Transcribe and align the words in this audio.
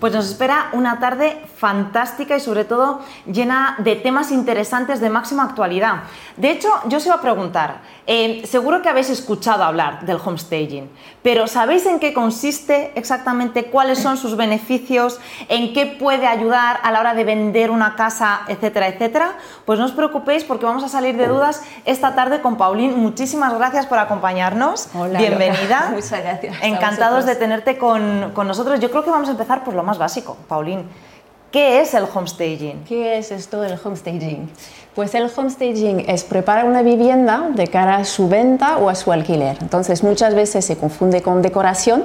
Pues 0.00 0.12
nos 0.12 0.26
espera 0.26 0.68
una 0.72 1.00
tarde 1.00 1.40
fantástica 1.56 2.36
y 2.36 2.40
sobre 2.40 2.64
todo 2.64 3.00
llena 3.24 3.76
de 3.78 3.96
temas 3.96 4.30
interesantes 4.30 5.00
de 5.00 5.08
máxima 5.08 5.44
actualidad. 5.44 6.02
De 6.36 6.50
hecho, 6.50 6.68
yo 6.86 6.98
os 6.98 7.06
iba 7.06 7.14
a 7.14 7.20
preguntar, 7.22 7.80
eh, 8.06 8.42
seguro 8.46 8.82
que 8.82 8.90
habéis 8.90 9.08
escuchado 9.08 9.64
hablar 9.64 10.04
del 10.04 10.18
homestaging, 10.22 10.90
pero 11.22 11.46
¿sabéis 11.46 11.86
en 11.86 11.98
qué 11.98 12.12
consiste 12.12 12.92
exactamente? 12.94 13.64
¿Cuáles 13.64 13.98
son 13.98 14.18
sus 14.18 14.36
beneficios? 14.36 15.18
¿En 15.48 15.72
qué 15.72 15.86
puede 15.86 16.26
ayudar 16.26 16.78
a 16.82 16.92
la 16.92 17.00
hora 17.00 17.14
de 17.14 17.24
vender 17.24 17.70
una 17.70 17.96
casa, 17.96 18.42
etcétera, 18.48 18.88
etcétera? 18.88 19.32
Pues 19.64 19.78
no 19.78 19.86
os 19.86 19.92
preocupéis 19.92 20.44
porque 20.44 20.66
vamos 20.66 20.84
a 20.84 20.88
salir 20.88 21.16
de 21.16 21.26
dudas 21.26 21.62
esta 21.86 22.14
tarde 22.14 22.42
con 22.42 22.56
Paulín. 22.56 22.98
Muchísimas 22.98 23.54
gracias 23.54 23.86
por 23.86 23.98
acompañarnos. 23.98 24.90
Hola, 24.94 25.18
Bienvenida. 25.18 25.88
Muchas 25.92 26.22
gracias. 26.22 26.56
Encantados 26.62 27.24
de 27.24 27.34
tenerte 27.34 27.78
con, 27.78 28.32
con 28.34 28.46
nosotros. 28.46 28.78
Yo 28.78 28.90
creo 28.90 29.04
que 29.04 29.10
vamos 29.10 29.28
a 29.28 29.32
empezar 29.32 29.64
por 29.64 29.74
lo 29.74 29.85
más 29.86 29.98
básico, 29.98 30.36
Paulín. 30.48 30.84
¿Qué 31.50 31.80
es 31.80 31.94
el 31.94 32.04
homestaging? 32.12 32.84
¿Qué 32.84 33.16
es 33.16 33.30
esto 33.30 33.62
del 33.62 33.78
homestaging? 33.82 34.50
Pues 34.94 35.14
el 35.14 35.30
homestaging 35.34 36.04
es 36.08 36.24
preparar 36.24 36.66
una 36.66 36.82
vivienda 36.82 37.50
de 37.54 37.68
cara 37.68 37.96
a 37.96 38.04
su 38.04 38.28
venta 38.28 38.78
o 38.78 38.88
a 38.88 38.94
su 38.94 39.12
alquiler. 39.12 39.56
Entonces 39.60 40.02
muchas 40.02 40.34
veces 40.34 40.64
se 40.64 40.76
confunde 40.76 41.22
con 41.22 41.42
decoración, 41.42 42.04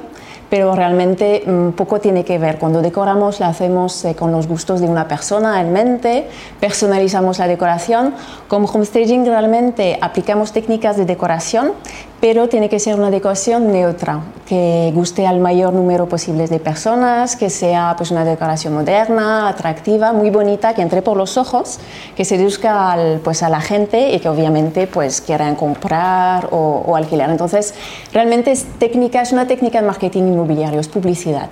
pero 0.49 0.75
realmente 0.75 1.43
mm, 1.45 1.69
poco 1.71 1.99
tiene 1.99 2.23
que 2.23 2.37
ver. 2.37 2.59
Cuando 2.59 2.81
decoramos 2.81 3.39
la 3.39 3.47
hacemos 3.47 4.05
eh, 4.05 4.15
con 4.15 4.31
los 4.31 4.47
gustos 4.47 4.79
de 4.79 4.87
una 4.87 5.07
persona 5.07 5.59
en 5.59 5.73
mente, 5.73 6.27
personalizamos 6.59 7.39
la 7.39 7.47
decoración. 7.47 8.13
Con 8.47 8.65
homestaging 8.65 9.25
realmente 9.25 9.97
aplicamos 10.01 10.51
técnicas 10.51 10.97
de 10.97 11.05
decoración, 11.05 11.73
pero 12.21 12.47
tiene 12.47 12.69
que 12.69 12.79
ser 12.79 12.95
una 12.95 13.09
decoración 13.09 13.71
neutra, 13.71 14.21
que 14.47 14.91
guste 14.93 15.25
al 15.25 15.39
mayor 15.39 15.73
número 15.73 16.07
posible 16.07 16.47
de 16.47 16.59
personas, 16.59 17.35
que 17.35 17.49
sea 17.49 17.95
pues, 17.97 18.11
una 18.11 18.23
decoración 18.23 18.75
moderna, 18.75 19.49
atractiva, 19.49 20.13
muy 20.13 20.29
bonita, 20.29 20.75
que 20.75 20.83
entre 20.83 21.01
por 21.01 21.17
los 21.17 21.35
ojos, 21.37 21.79
que 22.15 22.23
seduzca 22.23 22.91
al, 22.91 23.21
pues, 23.23 23.41
a 23.41 23.49
la 23.49 23.59
gente 23.59 24.11
y 24.11 24.19
que 24.19 24.29
obviamente 24.29 24.85
pues, 24.85 25.19
quieran 25.19 25.55
comprar 25.55 26.49
o, 26.51 26.83
o 26.85 26.95
alquilar. 26.95 27.31
Entonces, 27.31 27.73
realmente 28.13 28.51
es, 28.51 28.65
técnica, 28.77 29.23
es 29.23 29.31
una 29.31 29.47
técnica 29.47 29.81
de 29.81 29.87
marketing 29.87 30.23
inmobiliario, 30.23 30.79
es 30.79 30.87
publicidad. 30.87 31.49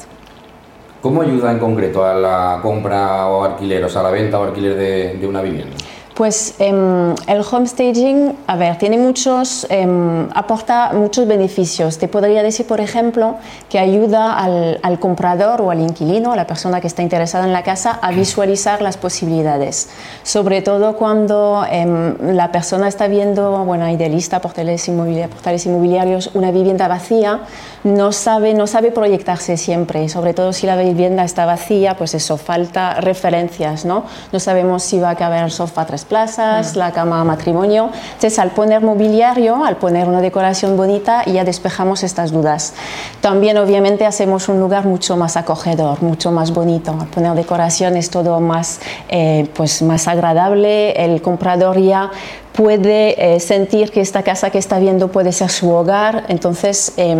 ¿Cómo 1.01 1.23
ayuda 1.23 1.51
en 1.51 1.57
concreto 1.57 2.05
a 2.05 2.13
la 2.13 2.59
compra 2.61 3.25
o 3.27 3.43
alquiler, 3.43 3.83
o 3.85 3.89
sea, 3.89 4.01
a 4.01 4.03
la 4.03 4.11
venta 4.11 4.39
o 4.39 4.43
alquiler 4.43 4.75
de, 4.75 5.17
de 5.17 5.27
una 5.27 5.41
vivienda? 5.41 5.75
Pues 6.19 6.55
eh, 6.59 7.15
el 7.27 7.41
homestaging, 7.49 8.35
a 8.45 8.57
ver, 8.57 8.77
tiene 8.77 8.97
muchos, 8.97 9.65
eh, 9.69 10.27
aporta 10.35 10.91
muchos 10.91 11.25
beneficios. 11.25 11.97
Te 11.97 12.09
podría 12.09 12.43
decir, 12.43 12.67
por 12.67 12.81
ejemplo, 12.81 13.37
que 13.69 13.79
ayuda 13.79 14.37
al, 14.37 14.99
comprador 14.99 15.61
o 15.61 15.71
al 15.71 15.79
inquilino, 15.79 16.33
a 16.33 16.35
la 16.35 16.45
persona 16.45 16.81
que 16.81 16.87
está 16.87 17.03
interesada 17.03 17.45
en 17.45 17.53
la 17.53 17.63
casa, 17.63 17.99
a 18.01 18.11
visualizar 18.11 18.81
las 18.81 18.97
posibilidades. 18.97 19.91
Sobre 20.23 20.61
todo 20.61 20.97
cuando 20.97 21.65
eh, 21.71 22.15
la 22.21 22.51
persona 22.51 22.89
está 22.89 23.07
viendo, 23.07 23.63
bueno, 23.63 23.87
inmobiliarios, 23.87 25.29
portales 25.29 25.65
inmobiliarios, 25.67 26.31
una 26.33 26.51
vivienda 26.51 26.89
vacía, 26.89 27.43
no 27.83 28.11
sabe, 28.11 28.53
no 28.53 28.67
sabe 28.67 28.91
proyectarse 28.91 29.57
siempre. 29.57 30.09
Sobre 30.09 30.33
todo 30.33 30.53
si 30.53 30.67
la 30.67 30.75
vivienda 30.75 31.23
está 31.23 31.45
vacía, 31.45 31.95
pues 31.95 32.13
eso, 32.13 32.37
falta 32.37 32.95
referencias, 32.95 33.85
¿no? 33.85 34.03
No 34.31 34.39
sabemos 34.39 34.83
si 34.83 34.99
va 34.99 35.11
a 35.11 35.15
caber 35.15 35.43
el 35.43 35.51
sofá 35.51 35.85
tres 35.85 36.05
plazas, 36.05 36.75
la 36.75 36.91
cama 36.91 37.23
matrimonio. 37.23 37.89
Entonces, 38.13 38.39
al 38.39 38.51
poner 38.51 38.81
mobiliario, 38.81 39.63
al 39.63 39.77
poner 39.77 40.07
una 40.07 40.21
decoración 40.21 40.75
bonita, 40.77 41.23
ya 41.25 41.43
despejamos 41.43 42.03
estas 42.03 42.31
dudas. 42.31 42.73
También, 43.21 43.57
obviamente, 43.57 44.05
hacemos 44.05 44.49
un 44.49 44.59
lugar 44.59 44.85
mucho 44.85 45.15
más 45.17 45.37
acogedor, 45.37 46.01
mucho 46.01 46.31
más 46.31 46.51
bonito. 46.51 46.95
Al 46.99 47.07
poner 47.07 47.33
decoración 47.33 47.95
es 47.95 48.09
todo 48.09 48.39
más, 48.39 48.79
eh, 49.09 49.47
pues, 49.55 49.81
más 49.81 50.07
agradable. 50.07 50.91
El 50.91 51.21
comprador 51.21 51.79
ya 51.79 52.11
puede 52.53 53.35
eh, 53.35 53.39
sentir 53.39 53.91
que 53.91 54.01
esta 54.01 54.23
casa 54.23 54.49
que 54.49 54.57
está 54.57 54.79
viendo 54.79 55.09
puede 55.09 55.31
ser 55.31 55.49
su 55.49 55.69
hogar, 55.69 56.25
entonces 56.27 56.93
eh, 56.97 57.15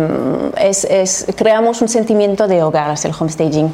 es, 0.60 0.84
es, 0.84 1.26
creamos 1.36 1.80
un 1.82 1.88
sentimiento 1.88 2.46
de 2.46 2.62
hogar, 2.62 2.92
es 2.92 3.04
el 3.04 3.12
homestaging. 3.18 3.72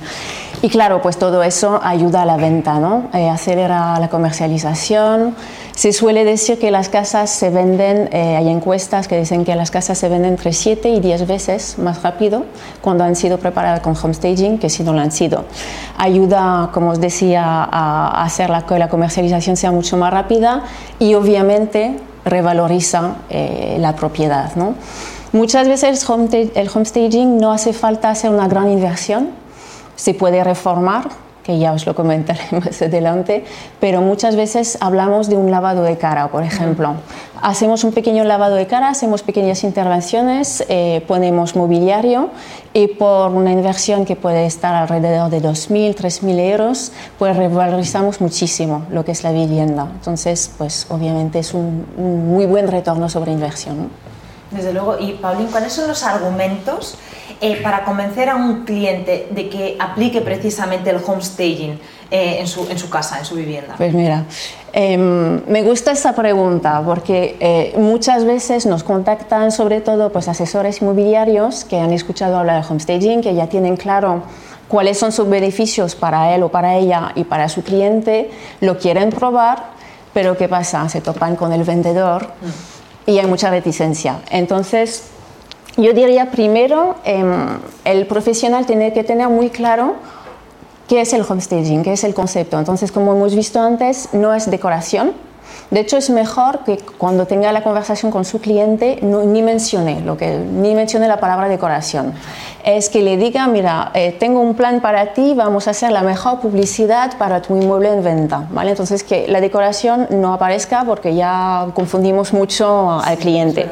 Y 0.63 0.69
claro, 0.69 1.03
pues 1.03 1.19
todo 1.19 1.43
eso 1.43 1.81
ayuda 1.83 2.23
a 2.23 2.25
la 2.25 2.37
venta, 2.37 2.79
¿no? 2.79 3.09
Eh, 3.13 3.29
acelera 3.29 3.99
la 4.01 4.09
comercialización. 4.09 5.37
Se 5.77 5.93
suele 5.93 6.25
decir 6.25 6.59
que 6.59 6.71
las 6.71 6.89
casas 6.89 7.29
se 7.29 7.51
venden, 7.51 8.09
hay 8.11 8.49
encuestas 8.49 9.09
que 9.09 9.19
dicen 9.19 9.45
que 9.45 9.55
las 9.55 9.71
casas 9.71 9.99
se 9.99 10.09
venden 10.09 10.33
entre 10.33 10.55
7 10.55 10.89
y 10.89 11.01
10 11.01 11.27
veces 11.27 11.79
más 11.79 12.03
rápido 12.03 12.45
cuando 12.81 13.05
han 13.05 13.15
sido 13.15 13.37
preparadas 13.37 13.81
con 13.81 13.95
homestaging 13.95 14.59
que 14.59 14.71
si 14.71 14.83
no 14.83 14.95
lo 14.95 15.01
han 15.01 15.13
sido. 15.13 15.45
Ayuda, 15.99 16.71
como 16.73 16.93
os 16.93 17.01
decía, 17.01 17.45
a 17.45 18.25
hacer 18.25 18.51
que 18.67 18.79
la 18.79 18.89
comercialización 18.89 19.59
sea 19.59 19.71
mucho 19.71 19.99
más 19.99 20.15
rápida 20.15 20.65
y 20.99 21.13
obviamente 21.13 21.99
revaloriza 22.25 23.17
eh, 23.29 23.77
la 23.79 23.95
propiedad. 23.95 24.53
Muchas 25.33 25.69
veces 25.69 26.07
el 26.55 26.69
homestaging 26.75 27.37
no 27.37 27.53
hace 27.53 27.75
falta 27.75 28.09
hacer 28.09 28.31
una 28.31 28.49
gran 28.49 28.71
inversión, 28.71 29.29
se 29.95 30.15
puede 30.15 30.43
reformar, 30.43 31.09
que 31.47 31.61
ya 31.61 31.73
os 31.73 31.87
lo 31.87 31.95
comentaré 31.95 32.41
más 32.51 32.83
adelante, 32.83 33.45
pero 33.79 34.01
muchas 34.01 34.35
veces 34.35 34.77
hablamos 34.81 35.29
de 35.29 35.37
un 35.37 35.53
lavado 35.53 35.85
de 35.85 35.97
cara, 35.97 36.27
por 36.29 36.43
ejemplo. 36.43 36.95
Hacemos 37.41 37.85
un 37.85 37.93
pequeño 37.93 38.25
lavado 38.25 38.57
de 38.57 38.67
cara, 38.67 38.89
hacemos 38.89 39.23
pequeñas 39.23 39.63
intervenciones, 39.63 40.65
eh, 40.69 41.05
ponemos 41.07 41.55
mobiliario 41.55 42.31
y 42.73 42.89
por 42.89 43.31
una 43.31 43.53
inversión 43.53 44.05
que 44.05 44.17
puede 44.17 44.45
estar 44.47 44.75
alrededor 44.75 45.31
de 45.31 45.41
2.000, 45.41 45.95
3.000 45.95 46.41
euros, 46.41 46.93
pues 47.17 47.37
revalorizamos 47.37 48.21
muchísimo 48.21 48.85
lo 48.91 49.05
que 49.05 49.13
es 49.13 49.23
la 49.23 49.31
vivienda. 49.31 49.87
Entonces, 49.93 50.51
pues 50.59 50.87
obviamente 50.89 51.39
es 51.39 51.55
un, 51.55 51.87
un 51.97 52.27
muy 52.27 52.47
buen 52.47 52.67
retorno 52.67 53.09
sobre 53.09 53.31
inversión. 53.31 53.89
Desde 54.51 54.73
luego. 54.73 54.99
Y 54.99 55.13
Paulín, 55.13 55.47
¿cuáles 55.49 55.73
son 55.73 55.87
los 55.87 56.03
argumentos 56.03 56.97
eh, 57.41 57.61
para 57.63 57.85
convencer 57.85 58.29
a 58.29 58.37
un 58.37 58.65
cliente 58.65 59.29
de 59.31 59.49
que 59.49 59.77
aplique 59.79 60.21
precisamente 60.21 60.91
el 60.91 60.97
homestaging 61.05 61.79
eh, 62.11 62.37
en, 62.41 62.47
su, 62.47 62.67
en, 62.71 62.79
su, 62.79 62.89
casa, 62.89 63.19
en 63.19 63.25
su 63.25 63.35
vivienda? 63.35 63.75
Pues 63.77 63.93
mira, 63.93 64.25
eh, 64.73 64.97
me 64.97 65.63
gusta 65.63 65.93
esa 65.93 66.15
pregunta 66.15 66.83
porque 66.85 67.37
eh, 67.41 67.75
muchas 67.77 68.25
veces 68.25 68.67
nos 68.67 68.85
contactan 68.85 69.51
sobre 69.51 69.81
todo 69.81 70.13
pues, 70.13 70.29
asesores 70.29 70.81
inmobiliarios 70.83 71.65
que 71.65 71.79
han 71.79 71.93
escuchado 71.93 72.37
hablar 72.37 72.63
de 72.63 72.69
homestaging, 72.69 73.23
que 73.23 73.35
ya 73.35 73.49
tienen 73.49 73.77
claro 73.77 74.23
cuáles 74.69 74.99
son 74.99 75.13
sus 75.13 75.29
beneficios 75.29 75.95
para 75.95 76.35
él 76.35 76.43
o 76.43 76.49
para 76.49 76.77
ella 76.77 77.13
y 77.15 77.25
para 77.25 77.49
su 77.49 77.63
cliente, 77.63 78.31
lo 78.61 78.79
quieren 78.79 79.11
probar, 79.11 79.65
pero 80.13 80.37
¿qué 80.37 80.49
pasa? 80.49 80.89
Se 80.89 81.01
topan 81.01 81.37
con 81.37 81.53
el 81.53 81.65
vendedor. 81.65 82.31
Mm 82.41 82.77
y 83.07 83.19
hay 83.19 83.27
mucha 83.27 83.51
reticencia. 83.51 84.19
Entonces, 84.31 85.05
yo 85.77 85.93
diría 85.93 86.31
primero, 86.31 86.97
eh, 87.05 87.25
el 87.85 88.07
profesional 88.07 88.67
tiene 88.67 88.93
que 88.93 89.05
tener 89.05 89.29
muy 89.29 89.51
claro 89.51 89.95
qué 90.89 91.01
es 91.01 91.13
el 91.13 91.23
homestaging, 91.29 91.83
qué 91.83 91.93
es 91.93 92.05
el 92.05 92.15
concepto. 92.15 92.59
Entonces, 92.59 92.93
como 92.93 93.13
hemos 93.13 93.35
visto 93.35 93.61
antes, 93.61 94.09
no 94.13 94.33
es 94.35 94.51
decoración. 94.51 95.13
De 95.71 95.81
hecho, 95.81 95.97
es 95.97 96.11
mejor 96.11 96.61
que 96.65 96.79
cuando 96.79 97.27
tenga 97.27 97.51
la 97.51 97.63
conversación 97.63 98.13
con 98.13 98.25
su 98.25 98.41
cliente 98.41 99.01
no, 99.03 99.25
ni 99.25 99.43
mencione 99.43 100.01
lo 100.01 100.17
que 100.17 100.39
ni 100.39 100.75
mencione 100.75 101.09
la 101.09 101.19
palabra 101.19 101.49
decoración. 101.49 102.15
Es 102.65 102.89
que 102.89 103.03
le 103.03 103.17
diga, 103.17 103.47
mira, 103.49 103.91
eh, 103.95 104.13
tengo 104.13 104.41
un 104.41 104.55
plan 104.55 104.81
para 104.81 105.13
ti, 105.13 105.35
vamos 105.35 105.67
a 105.67 105.73
hacer 105.73 105.91
la 105.91 106.03
mejor 106.03 106.41
publicidad 106.41 107.19
para 107.19 107.43
tu 107.43 107.57
inmueble 107.57 107.93
en 107.93 108.05
venta, 108.05 108.47
¿vale? 108.51 108.71
Entonces 108.71 109.03
que 109.03 109.27
la 109.29 109.41
decoración 109.41 110.07
no 110.11 110.35
aparezca 110.35 110.85
porque 110.85 111.15
ya 111.15 111.67
confundimos 111.75 112.33
mucho 112.33 113.01
al 113.01 113.19
cliente. 113.19 113.69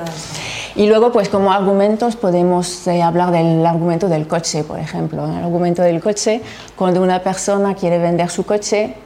Y 0.77 0.89
luego, 0.89 1.12
pues 1.12 1.29
como 1.29 1.53
argumentos, 1.53 2.17
podemos 2.17 2.87
eh, 2.89 3.01
hablar 3.01 3.31
del 3.31 3.65
argumento 3.65 4.09
del 4.09 4.27
coche, 4.27 4.65
por 4.65 4.81
ejemplo. 4.81 5.25
El 5.25 5.45
argumento 5.45 5.83
del 5.83 6.01
coche, 6.01 6.43
cuando 6.75 7.01
una 7.01 7.21
persona 7.21 7.77
quiere 7.77 7.98
vender 7.98 8.28
su 8.28 8.45
coche, 8.45 8.97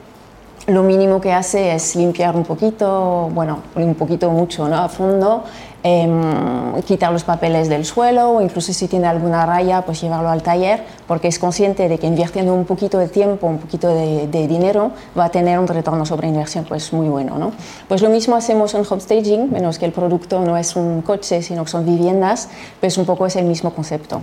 lo 0.65 0.81
mínimo 0.81 1.21
que 1.21 1.31
hace 1.31 1.75
es 1.75 1.95
limpiar 1.95 2.35
un 2.35 2.43
poquito, 2.43 3.29
bueno, 3.33 3.59
un 3.75 3.93
poquito 3.93 4.31
mucho, 4.31 4.67
¿no? 4.67 4.77
A 4.77 4.89
fondo, 4.89 5.43
eh, 5.83 6.81
quitar 6.85 7.11
los 7.11 7.23
papeles 7.23 7.69
del 7.69 7.85
suelo 7.85 8.31
o 8.31 8.41
incluso 8.41 8.73
si 8.73 8.87
tiene 8.87 9.07
alguna 9.07 9.45
raya, 9.45 9.81
pues 9.83 10.01
llevarlo 10.01 10.29
al 10.29 10.43
taller, 10.43 10.83
porque 11.07 11.27
es 11.27 11.39
consciente 11.39 11.87
de 11.87 11.97
que 11.97 12.07
invirtiendo 12.07 12.53
un 12.53 12.65
poquito 12.65 12.97
de 12.97 13.07
tiempo, 13.07 13.47
un 13.47 13.59
poquito 13.59 13.87
de, 13.89 14.27
de 14.27 14.47
dinero, 14.47 14.91
va 15.17 15.25
a 15.25 15.29
tener 15.29 15.59
un 15.59 15.67
retorno 15.67 16.05
sobre 16.05 16.27
inversión 16.27 16.65
pues 16.65 16.91
muy 16.93 17.07
bueno, 17.07 17.37
¿no? 17.37 17.51
Pues 17.87 18.01
lo 18.01 18.09
mismo 18.09 18.35
hacemos 18.35 18.73
en 18.73 18.83
homestaging, 18.89 19.51
menos 19.51 19.79
que 19.79 19.85
el 19.85 19.91
producto 19.91 20.39
no 20.41 20.57
es 20.57 20.75
un 20.75 21.01
coche, 21.01 21.41
sino 21.41 21.63
que 21.63 21.71
son 21.71 21.85
viviendas, 21.85 22.49
pues 22.79 22.97
un 22.97 23.05
poco 23.05 23.25
es 23.25 23.35
el 23.35 23.45
mismo 23.45 23.73
concepto. 23.73 24.21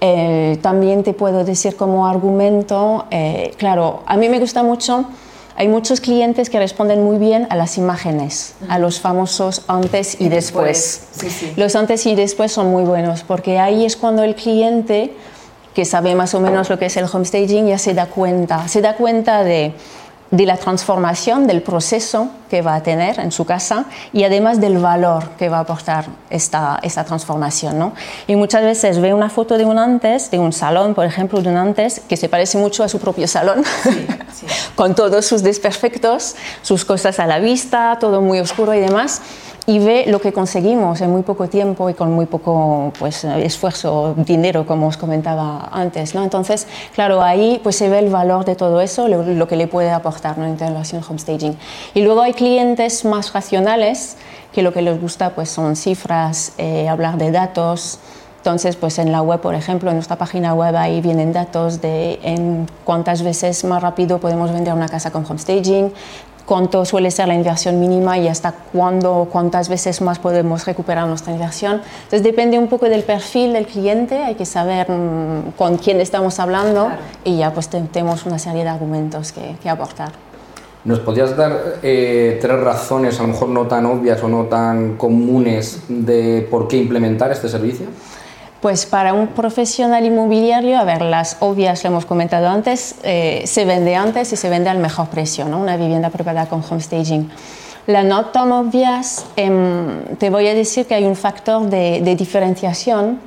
Eh, 0.00 0.58
también 0.60 1.02
te 1.02 1.14
puedo 1.14 1.44
decir 1.44 1.76
como 1.76 2.06
argumento, 2.06 3.06
eh, 3.10 3.54
claro, 3.56 4.02
a 4.06 4.16
mí 4.16 4.28
me 4.28 4.38
gusta 4.38 4.62
mucho 4.62 5.06
hay 5.56 5.68
muchos 5.68 6.00
clientes 6.00 6.50
que 6.50 6.58
responden 6.58 7.04
muy 7.04 7.18
bien 7.18 7.46
a 7.50 7.56
las 7.56 7.78
imágenes, 7.78 8.54
a 8.68 8.78
los 8.78 9.00
famosos 9.00 9.62
antes 9.68 10.20
y, 10.20 10.28
después. 10.28 11.02
Sí, 11.12 11.30
sí. 11.30 11.52
Los 11.56 11.76
antes 11.76 12.04
y 12.06 12.14
después 12.14 12.50
son 12.50 12.70
muy 12.70 12.84
buenos 12.84 13.22
porque 13.22 13.58
ahí 13.58 13.84
es 13.84 13.96
cuando 13.96 14.24
el 14.24 14.34
cliente 14.34 15.12
que 15.74 15.84
sabe 15.84 16.14
más 16.14 16.34
o 16.34 16.40
menos 16.40 16.70
lo 16.70 16.78
que 16.78 16.86
es 16.86 16.96
el 16.96 17.06
homestaging 17.12 17.66
ya 17.66 17.78
se 17.78 17.94
da 17.94 18.06
cuenta, 18.06 18.68
se 18.68 18.80
da 18.80 18.94
cuenta 18.94 19.42
de 19.44 19.74
de 20.36 20.46
la 20.46 20.56
transformación, 20.56 21.46
del 21.46 21.62
proceso 21.62 22.28
que 22.50 22.60
va 22.60 22.74
a 22.74 22.82
tener 22.82 23.20
en 23.20 23.30
su 23.30 23.44
casa 23.44 23.84
y 24.12 24.24
además 24.24 24.60
del 24.60 24.78
valor 24.78 25.30
que 25.38 25.48
va 25.48 25.58
a 25.58 25.60
aportar 25.60 26.06
esta, 26.28 26.80
esta 26.82 27.04
transformación. 27.04 27.78
¿no? 27.78 27.92
Y 28.26 28.34
muchas 28.34 28.62
veces 28.62 29.00
ve 29.00 29.14
una 29.14 29.30
foto 29.30 29.56
de 29.56 29.64
un 29.64 29.78
antes, 29.78 30.30
de 30.32 30.40
un 30.40 30.52
salón, 30.52 30.94
por 30.94 31.04
ejemplo, 31.04 31.40
de 31.40 31.50
un 31.50 31.56
antes, 31.56 32.00
que 32.08 32.16
se 32.16 32.28
parece 32.28 32.58
mucho 32.58 32.82
a 32.82 32.88
su 32.88 32.98
propio 32.98 33.28
salón, 33.28 33.62
con 34.74 34.96
todos 34.96 35.24
sus 35.24 35.42
desperfectos, 35.44 36.34
sus 36.62 36.84
cosas 36.84 37.20
a 37.20 37.26
la 37.26 37.38
vista, 37.38 37.98
todo 38.00 38.20
muy 38.20 38.40
oscuro 38.40 38.74
y 38.74 38.80
demás 38.80 39.22
y 39.66 39.78
ve 39.78 40.04
lo 40.08 40.20
que 40.20 40.32
conseguimos 40.32 41.00
en 41.00 41.10
muy 41.10 41.22
poco 41.22 41.48
tiempo 41.48 41.88
y 41.88 41.94
con 41.94 42.12
muy 42.12 42.26
poco 42.26 42.92
pues, 42.98 43.24
esfuerzo, 43.24 44.14
dinero, 44.16 44.66
como 44.66 44.88
os 44.88 44.96
comentaba 44.96 45.70
antes. 45.72 46.14
¿no? 46.14 46.22
Entonces, 46.22 46.66
claro, 46.94 47.22
ahí 47.22 47.60
pues, 47.62 47.76
se 47.76 47.88
ve 47.88 48.00
el 48.00 48.10
valor 48.10 48.44
de 48.44 48.56
todo 48.56 48.80
eso, 48.80 49.08
lo, 49.08 49.48
que 49.48 49.56
le 49.56 49.66
puede 49.66 49.90
aportar 49.90 50.36
¿no? 50.36 50.44
en 50.44 50.58
relación 50.58 51.02
homestaging. 51.08 51.56
Y 51.94 52.02
luego 52.02 52.20
hay 52.20 52.34
clientes 52.34 53.04
más 53.04 53.32
racionales 53.32 54.16
que 54.52 54.62
lo 54.62 54.72
que 54.72 54.82
les 54.82 55.00
gusta 55.00 55.30
pues, 55.30 55.48
son 55.48 55.76
cifras, 55.76 56.52
eh, 56.58 56.88
hablar 56.88 57.16
de 57.16 57.30
datos. 57.30 57.98
Entonces, 58.36 58.76
pues 58.76 58.98
en 58.98 59.10
la 59.10 59.22
web, 59.22 59.40
por 59.40 59.54
ejemplo, 59.54 59.88
en 59.88 59.96
nuestra 59.96 60.16
página 60.16 60.52
web 60.52 60.76
ahí 60.76 61.00
vienen 61.00 61.32
datos 61.32 61.80
de 61.80 62.20
en 62.22 62.66
cuántas 62.84 63.22
veces 63.22 63.64
más 63.64 63.82
rápido 63.82 64.18
podemos 64.18 64.52
vender 64.52 64.74
una 64.74 64.90
casa 64.90 65.10
con 65.10 65.24
homestaging, 65.24 65.90
cuánto 66.46 66.84
suele 66.84 67.10
ser 67.10 67.28
la 67.28 67.34
inversión 67.34 67.80
mínima 67.80 68.18
y 68.18 68.28
hasta 68.28 68.52
cuándo, 68.52 69.28
cuántas 69.30 69.68
veces 69.68 70.00
más 70.00 70.18
podemos 70.18 70.66
recuperar 70.66 71.06
nuestra 71.06 71.32
inversión. 71.32 71.80
Entonces 72.04 72.22
depende 72.22 72.58
un 72.58 72.68
poco 72.68 72.88
del 72.88 73.02
perfil 73.02 73.52
del 73.52 73.66
cliente, 73.66 74.18
hay 74.18 74.34
que 74.34 74.46
saber 74.46 74.90
mm, 74.90 75.52
con 75.56 75.78
quién 75.78 76.00
estamos 76.00 76.38
hablando 76.38 76.90
y 77.24 77.38
ya 77.38 77.52
pues 77.52 77.68
tenemos 77.68 78.26
una 78.26 78.38
serie 78.38 78.64
de 78.64 78.70
argumentos 78.70 79.32
que, 79.32 79.56
que 79.62 79.68
aportar. 79.70 80.12
¿Nos 80.84 81.00
podrías 81.00 81.34
dar 81.34 81.76
eh, 81.82 82.38
tres 82.42 82.60
razones, 82.60 83.18
a 83.18 83.22
lo 83.22 83.28
mejor 83.28 83.48
no 83.48 83.66
tan 83.66 83.86
obvias 83.86 84.22
o 84.22 84.28
no 84.28 84.44
tan 84.44 84.96
comunes, 84.98 85.84
de 85.88 86.46
por 86.50 86.68
qué 86.68 86.76
implementar 86.76 87.32
este 87.32 87.48
servicio? 87.48 87.86
Pues 88.64 88.86
para 88.86 89.12
un 89.12 89.26
profesional 89.26 90.06
inmobiliario, 90.06 90.78
a 90.78 90.84
ver, 90.84 91.02
las 91.02 91.36
obvias 91.40 91.84
lo 91.84 91.90
hemos 91.90 92.06
comentado 92.06 92.48
antes, 92.48 92.94
eh, 93.02 93.42
se 93.44 93.66
vende 93.66 93.94
antes 93.94 94.32
y 94.32 94.36
se 94.36 94.48
vende 94.48 94.70
al 94.70 94.78
mejor 94.78 95.08
precio, 95.08 95.44
¿no? 95.44 95.58
Una 95.58 95.76
vivienda 95.76 96.08
preparada 96.08 96.48
con 96.48 96.64
homestaging. 96.64 97.30
Las 97.86 98.06
no 98.06 98.24
tan 98.24 98.50
obvias, 98.52 99.26
em, 99.36 100.16
te 100.16 100.30
voy 100.30 100.48
a 100.48 100.54
decir 100.54 100.86
que 100.86 100.94
hay 100.94 101.04
un 101.04 101.14
factor 101.14 101.68
de, 101.68 102.14
diferenciación. 102.16 103.20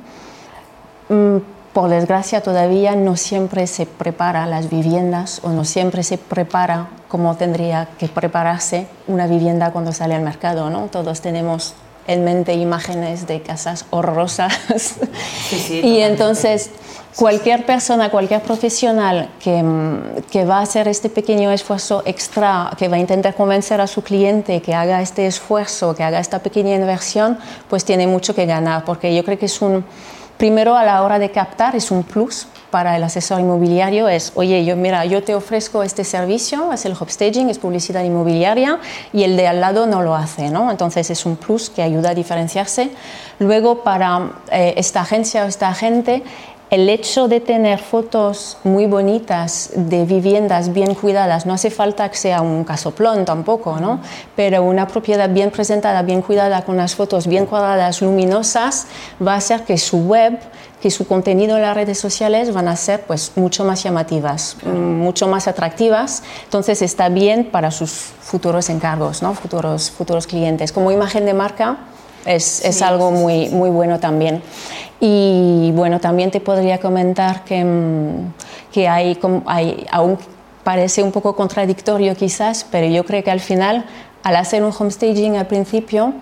Mm, 1.08 1.36
por 1.72 1.88
desgracia, 1.88 2.40
todavía 2.40 2.96
no 2.96 3.14
siempre 3.14 3.68
se 3.68 3.86
prepara 3.86 4.44
las 4.44 4.68
viviendas 4.68 5.40
o 5.44 5.50
no 5.50 5.64
siempre 5.64 6.02
se 6.02 6.18
prepara 6.18 6.88
como 7.06 7.36
tendría 7.36 7.86
que 7.96 8.08
prepararse 8.08 8.88
una 9.06 9.28
vivienda 9.28 9.70
cuando 9.70 9.92
sale 9.92 10.16
al 10.16 10.22
mercado, 10.22 10.68
¿no? 10.68 10.88
Todos 10.88 11.20
tenemos 11.20 11.76
en 12.08 12.24
mente 12.24 12.54
imágenes 12.54 13.28
de 13.28 13.40
casas 13.42 13.84
horrorosas. 13.90 14.96
y 15.70 16.00
entonces 16.00 16.70
cualquier 17.14 17.64
persona, 17.64 18.10
cualquier 18.10 18.42
profesional 18.42 19.28
que, 19.38 19.62
que, 20.30 20.44
va 20.44 20.58
a 20.58 20.62
hacer 20.62 20.88
este 20.88 21.10
pequeño 21.10 21.52
esfuerzo 21.52 22.02
extra, 22.06 22.70
que 22.76 22.88
va 22.88 22.96
a 22.96 22.98
intentar 22.98 23.34
convencer 23.34 23.80
a 23.80 23.86
su 23.86 24.02
cliente 24.02 24.60
que 24.62 24.74
haga 24.74 25.00
este 25.02 25.26
esfuerzo, 25.26 25.94
que 25.94 26.02
haga 26.02 26.18
esta 26.18 26.40
pequeña 26.40 26.74
inversión, 26.74 27.38
pues 27.68 27.84
tiene 27.84 28.06
mucho 28.06 28.34
que 28.34 28.46
ganar, 28.46 28.84
porque 28.84 29.14
yo 29.14 29.24
creo 29.24 29.38
que 29.38 29.46
es 29.46 29.60
un, 29.60 29.84
primero 30.38 30.76
a 30.76 30.84
la 30.84 31.02
hora 31.02 31.18
de 31.18 31.30
captar, 31.30 31.76
es 31.76 31.90
un 31.90 32.04
plus 32.04 32.48
para 32.70 32.96
el 32.96 33.02
asesor 33.02 33.40
inmobiliario 33.40 34.08
es, 34.08 34.32
oye, 34.34 34.64
yo, 34.64 34.76
mira, 34.76 35.04
yo 35.04 35.22
te 35.22 35.34
ofrezco 35.34 35.82
este 35.82 36.04
servicio, 36.04 36.72
es 36.72 36.84
el 36.84 36.92
hopstaging, 36.92 37.48
es 37.48 37.58
publicidad 37.58 38.04
inmobiliaria 38.04 38.78
y 39.12 39.24
el 39.24 39.36
de 39.36 39.46
al 39.46 39.60
lado 39.60 39.86
no 39.86 40.02
lo 40.02 40.14
hace, 40.14 40.50
¿no? 40.50 40.70
Entonces 40.70 41.10
es 41.10 41.26
un 41.26 41.36
plus 41.36 41.70
que 41.70 41.82
ayuda 41.82 42.10
a 42.10 42.14
diferenciarse. 42.14 42.90
Luego, 43.38 43.82
para 43.82 44.32
eh, 44.50 44.74
esta 44.76 45.00
agencia 45.00 45.44
o 45.44 45.48
esta 45.48 45.68
agente, 45.68 46.22
el 46.70 46.90
hecho 46.90 47.28
de 47.28 47.40
tener 47.40 47.78
fotos 47.78 48.58
muy 48.62 48.86
bonitas 48.86 49.70
de 49.74 50.04
viviendas 50.04 50.72
bien 50.74 50.94
cuidadas, 50.94 51.46
no 51.46 51.54
hace 51.54 51.70
falta 51.70 52.10
que 52.10 52.16
sea 52.16 52.42
un 52.42 52.64
casoplón 52.64 53.24
tampoco, 53.24 53.80
¿no? 53.80 54.00
pero 54.36 54.62
una 54.62 54.86
propiedad 54.86 55.30
bien 55.30 55.50
presentada, 55.50 56.02
bien 56.02 56.20
cuidada, 56.20 56.62
con 56.62 56.76
las 56.76 56.94
fotos 56.94 57.26
bien 57.26 57.46
cuadradas, 57.46 58.02
luminosas, 58.02 58.86
va 59.26 59.34
a 59.34 59.36
hacer 59.36 59.62
que 59.62 59.78
su 59.78 59.98
web 59.98 60.38
que 60.80 60.90
su 60.90 61.06
contenido 61.06 61.56
en 61.56 61.62
las 61.62 61.74
redes 61.74 61.98
sociales 61.98 62.52
van 62.52 62.68
a 62.68 62.76
ser 62.76 63.02
pues 63.02 63.32
mucho 63.36 63.64
más 63.64 63.82
llamativas, 63.82 64.56
mucho 64.64 65.26
más 65.26 65.48
atractivas, 65.48 66.22
entonces 66.44 66.82
está 66.82 67.08
bien 67.08 67.48
para 67.50 67.70
sus 67.70 67.90
futuros 67.90 68.70
encargos, 68.70 69.22
¿no? 69.22 69.34
futuros, 69.34 69.90
futuros 69.90 70.26
clientes. 70.26 70.72
Como 70.72 70.92
imagen 70.92 71.26
de 71.26 71.34
marca 71.34 71.78
es, 72.24 72.64
es 72.64 72.82
algo 72.82 73.10
muy, 73.10 73.48
muy 73.48 73.70
bueno 73.70 73.98
también. 73.98 74.42
Y 75.00 75.72
bueno, 75.74 76.00
también 76.00 76.30
te 76.30 76.40
podría 76.40 76.78
comentar 76.78 77.44
que, 77.44 77.64
mm, 77.64 78.32
que 78.72 78.88
hay, 78.88 79.18
hay, 79.46 79.86
aún 79.90 80.18
parece 80.64 81.02
un 81.02 81.12
poco 81.12 81.34
contradictorio 81.34 82.14
quizás, 82.14 82.66
pero 82.70 82.86
yo 82.86 83.04
creo 83.04 83.24
que 83.24 83.30
al 83.30 83.40
final, 83.40 83.84
al 84.22 84.36
hacer 84.36 84.62
un 84.62 84.72
homestaging 84.76 85.36
al 85.36 85.46
principio, 85.46 86.12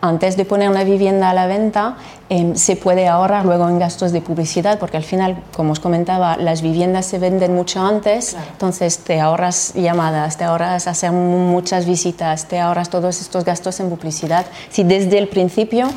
antes 0.00 0.36
de 0.36 0.44
poner 0.44 0.70
una 0.70 0.84
vivienda 0.84 1.30
a 1.30 1.34
la 1.34 1.46
venta, 1.46 1.96
em, 2.28 2.54
se 2.54 2.76
puede 2.76 3.06
ahorrar 3.06 3.44
luego 3.44 3.68
en 3.68 3.78
gastos 3.78 4.12
de 4.12 4.20
publicidad, 4.20 4.78
porque 4.78 4.96
al 4.96 5.04
final, 5.04 5.42
como 5.54 5.72
os 5.72 5.80
comentaba, 5.80 6.36
las 6.36 6.62
viviendas 6.62 7.06
se 7.06 7.18
venden 7.18 7.54
mucho 7.54 7.80
antes, 7.84 8.36
entonces 8.52 8.98
te 8.98 9.20
ahorras 9.20 9.74
llamadas, 9.74 10.36
te 10.36 10.44
ahorras 10.44 10.86
hacer 10.86 11.12
muchas 11.12 11.86
visitas, 11.86 12.46
te 12.46 12.58
ahorras 12.58 12.88
todos 12.88 13.20
estos 13.20 13.44
gastos 13.44 13.80
en 13.80 13.90
publicidad, 13.90 14.46
si 14.70 14.84
desde 14.84 15.18
el 15.18 15.28
principio 15.28 15.90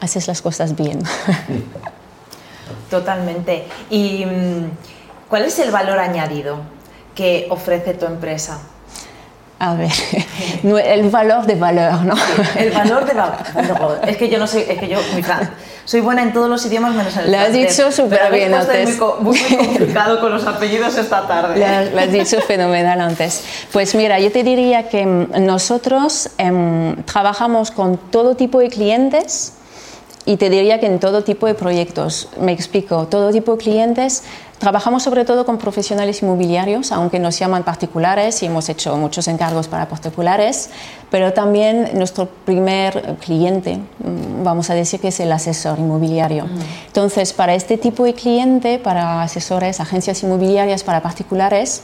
haces 0.00 0.28
las 0.28 0.40
cosas 0.40 0.76
bien. 0.76 1.02
Totalmente. 2.90 3.66
¿Y 3.90 4.24
mm, 4.24 4.70
cuál 5.28 5.44
es 5.44 5.58
el 5.58 5.70
valor 5.70 5.98
añadido 5.98 6.58
que 7.14 7.46
ofrece 7.50 7.94
tu 7.94 8.06
empresa? 8.06 8.60
A 9.60 9.74
ver, 9.74 9.90
el 10.84 11.10
valor 11.10 11.44
de 11.46 11.56
valor, 11.56 12.04
¿no? 12.04 12.14
El 12.56 12.70
valor 12.70 13.04
de 13.04 13.14
valor. 13.14 14.00
Es 14.06 14.16
que 14.16 14.28
yo 14.28 14.38
no 14.38 14.46
sé, 14.46 14.72
es 14.72 14.78
que 14.78 14.88
yo, 14.88 14.98
soy 15.84 16.00
buena 16.00 16.22
en 16.22 16.32
todos 16.32 16.48
los 16.48 16.64
idiomas 16.66 16.94
menos 16.94 17.16
en 17.16 17.24
el 17.24 17.32
Lo 17.32 17.38
has 17.38 17.52
dicho 17.52 17.90
súper 17.90 18.30
bien 18.30 18.54
antes. 18.54 18.98
Muy, 19.20 19.38
muy, 19.38 19.56
complicado 19.56 20.20
con 20.20 20.30
los 20.30 20.46
apellidos 20.46 20.96
esta 20.96 21.26
tarde. 21.26 21.58
Lo 21.92 22.00
has, 22.00 22.12
dicho 22.12 22.40
fenomenal 22.46 23.00
antes. 23.00 23.42
Pues 23.72 23.94
mira, 23.94 24.20
yo 24.20 24.30
te 24.30 24.44
diría 24.44 24.88
que 24.88 25.04
mm, 25.04 25.44
nosotros 25.44 26.30
em, 26.38 27.02
trabajamos 27.04 27.70
con 27.70 27.96
todo 27.96 28.36
tipo 28.36 28.60
de 28.60 28.68
clientes 28.68 29.54
y 30.28 30.36
te 30.36 30.50
diría 30.50 30.78
que 30.78 30.86
en 30.86 31.00
todo 31.00 31.24
tipo 31.24 31.46
de 31.46 31.54
proyectos. 31.54 32.28
Me 32.38 32.52
explico, 32.52 33.06
todo 33.06 33.32
tipo 33.32 33.52
de 33.52 33.58
clientes 33.58 34.22
Trabajamos 34.58 35.04
sobre 35.04 35.24
todo 35.24 35.46
con 35.46 35.56
profesionales 35.56 36.20
inmobiliarios, 36.20 36.90
aunque 36.90 37.20
nos 37.20 37.38
llaman 37.38 37.62
particulares 37.62 38.42
y 38.42 38.46
hemos 38.46 38.68
hecho 38.68 38.96
muchos 38.96 39.28
encargos 39.28 39.68
para 39.68 39.88
particulares, 39.88 40.70
pero 41.12 41.32
también 41.32 41.90
nuestro 41.94 42.26
primer 42.44 43.16
cliente, 43.20 43.76
mm, 43.76 44.42
vamos 44.42 44.68
a 44.70 44.74
decir 44.74 44.98
que 44.98 45.08
es 45.08 45.20
el 45.20 45.30
asesor 45.30 45.78
inmobiliario. 45.78 46.46
Entonces, 46.88 47.32
para 47.32 47.54
este 47.54 47.78
tipo 47.78 48.02
de 48.02 48.14
cliente, 48.14 48.80
para 48.80 49.22
asesores, 49.22 49.78
agencias 49.78 50.24
inmobiliarias, 50.24 50.82
para 50.82 51.02
particulares, 51.02 51.82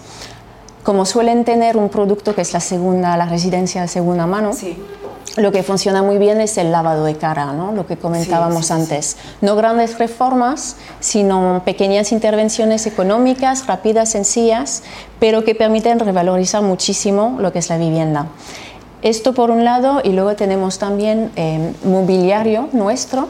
como 0.83 1.07
suelen 1.07 1.45
tener 1.45 1.77
un 1.77 1.89
producto 1.89 2.35
que 2.35 2.41
es 2.41 2.53
la 2.53 2.61
segunda, 2.61 3.17
la 3.17 3.27
residencia 3.27 3.83
de 3.83 3.89
segunda 3.89 4.27
mano, 4.27 4.53
sí 4.53 4.77
lo 5.37 5.51
que 5.51 5.63
funciona 5.63 6.03
muy 6.03 6.19
bien 6.19 6.41
es 6.41 6.59
el 6.59 6.71
lavado 6.71 7.05
de 7.05 7.17
cara, 7.17 7.53
¿no? 7.53 7.73
lo 7.73 7.87
que 7.87 7.97
comentábamos 7.97 8.71
antes. 8.71 9.17
No 9.41 9.57
grandes 9.57 9.99
reformas, 9.99 10.77
sino 11.01 11.63
pequeñas 11.65 12.13
intervenciones 12.13 12.87
económicas, 12.87 13.67
rápidas, 13.67 14.11
sencillas, 14.11 14.83
pero 15.19 15.45
que 15.45 15.55
permiten 15.55 15.99
revalorizar 15.99 16.63
muchísimo 16.63 17.37
lo 17.41 17.53
que 17.53 17.59
es 17.59 17.69
la 17.69 17.79
vivienda. 17.79 18.27
Esto 19.03 19.35
por 19.35 19.51
un 19.51 19.65
lado, 19.65 20.01
y 20.03 20.11
luego 20.11 20.35
tenemos 20.35 20.79
también 20.79 21.31
eh, 21.37 21.75
mobiliario 21.85 22.69
nuestro, 22.73 23.29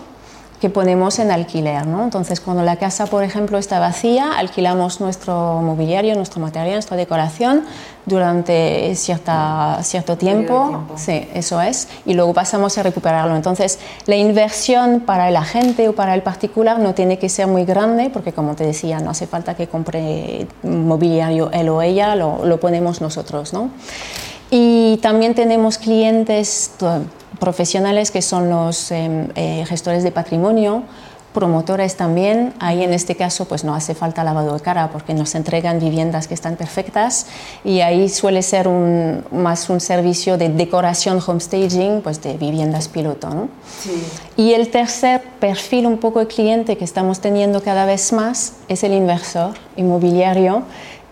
que 0.60 0.70
ponemos 0.70 1.18
en 1.18 1.30
alquiler. 1.30 1.86
¿no? 1.86 2.04
Entonces, 2.04 2.40
cuando 2.40 2.62
la 2.62 2.76
casa, 2.76 3.06
por 3.06 3.22
ejemplo, 3.22 3.58
está 3.58 3.78
vacía, 3.78 4.32
alquilamos 4.32 5.00
nuestro 5.00 5.60
mobiliario, 5.62 6.14
nuestro 6.14 6.40
material, 6.40 6.74
nuestra 6.74 6.96
decoración 6.96 7.64
durante 8.06 8.94
cierta, 8.96 9.78
cierto 9.82 10.16
tiempo. 10.16 10.68
tiempo. 10.68 10.94
Sí, 10.96 11.28
eso 11.34 11.60
es. 11.60 11.88
Y 12.06 12.14
luego 12.14 12.34
pasamos 12.34 12.76
a 12.78 12.82
recuperarlo. 12.82 13.36
Entonces, 13.36 13.78
la 14.06 14.16
inversión 14.16 15.00
para 15.00 15.28
el 15.28 15.36
agente 15.36 15.88
o 15.88 15.94
para 15.94 16.14
el 16.14 16.22
particular 16.22 16.78
no 16.78 16.94
tiene 16.94 17.18
que 17.18 17.28
ser 17.28 17.46
muy 17.46 17.64
grande, 17.64 18.10
porque 18.10 18.32
como 18.32 18.54
te 18.54 18.64
decía, 18.64 19.00
no 19.00 19.10
hace 19.10 19.26
falta 19.26 19.54
que 19.54 19.66
compre 19.68 20.46
mobiliario 20.62 21.50
él 21.52 21.68
o 21.68 21.82
ella, 21.82 22.14
lo, 22.14 22.44
lo 22.44 22.60
ponemos 22.60 23.00
nosotros. 23.00 23.52
¿no? 23.52 23.70
Y 24.50 24.98
también 24.98 25.34
tenemos 25.34 25.78
clientes 25.78 26.72
profesionales 27.40 28.10
que 28.10 28.22
son 28.22 28.50
los 28.50 28.90
em, 28.90 29.28
eh, 29.34 29.64
gestores 29.66 30.02
de 30.02 30.12
patrimonio 30.12 30.84
promotores 31.34 31.96
también. 31.96 32.54
Ahí 32.60 32.82
en 32.82 32.94
este 32.94 33.16
caso 33.16 33.44
pues 33.44 33.64
no 33.64 33.74
hace 33.74 33.94
falta 33.94 34.24
lavado 34.24 34.54
de 34.54 34.60
cara 34.60 34.88
porque 34.90 35.12
nos 35.12 35.34
entregan 35.34 35.80
viviendas 35.80 36.28
que 36.28 36.34
están 36.34 36.56
perfectas 36.56 37.26
y 37.64 37.80
ahí 37.80 38.08
suele 38.08 38.40
ser 38.40 38.68
un, 38.68 39.24
más 39.32 39.68
un 39.68 39.80
servicio 39.80 40.38
de 40.38 40.48
decoración 40.48 41.20
homestaging 41.26 42.00
pues 42.02 42.22
de 42.22 42.38
viviendas 42.38 42.88
piloto. 42.88 43.28
¿no? 43.28 43.48
Y 44.36 44.54
el 44.54 44.70
tercer 44.70 45.20
perfil 45.40 45.86
un 45.86 45.98
poco 45.98 46.20
de 46.20 46.28
cliente 46.28 46.78
que 46.78 46.84
estamos 46.84 47.20
teniendo 47.20 47.62
cada 47.62 47.84
vez 47.84 48.12
más 48.12 48.54
es 48.68 48.84
el 48.84 48.94
inversor 48.94 49.54
inmobiliario 49.76 50.62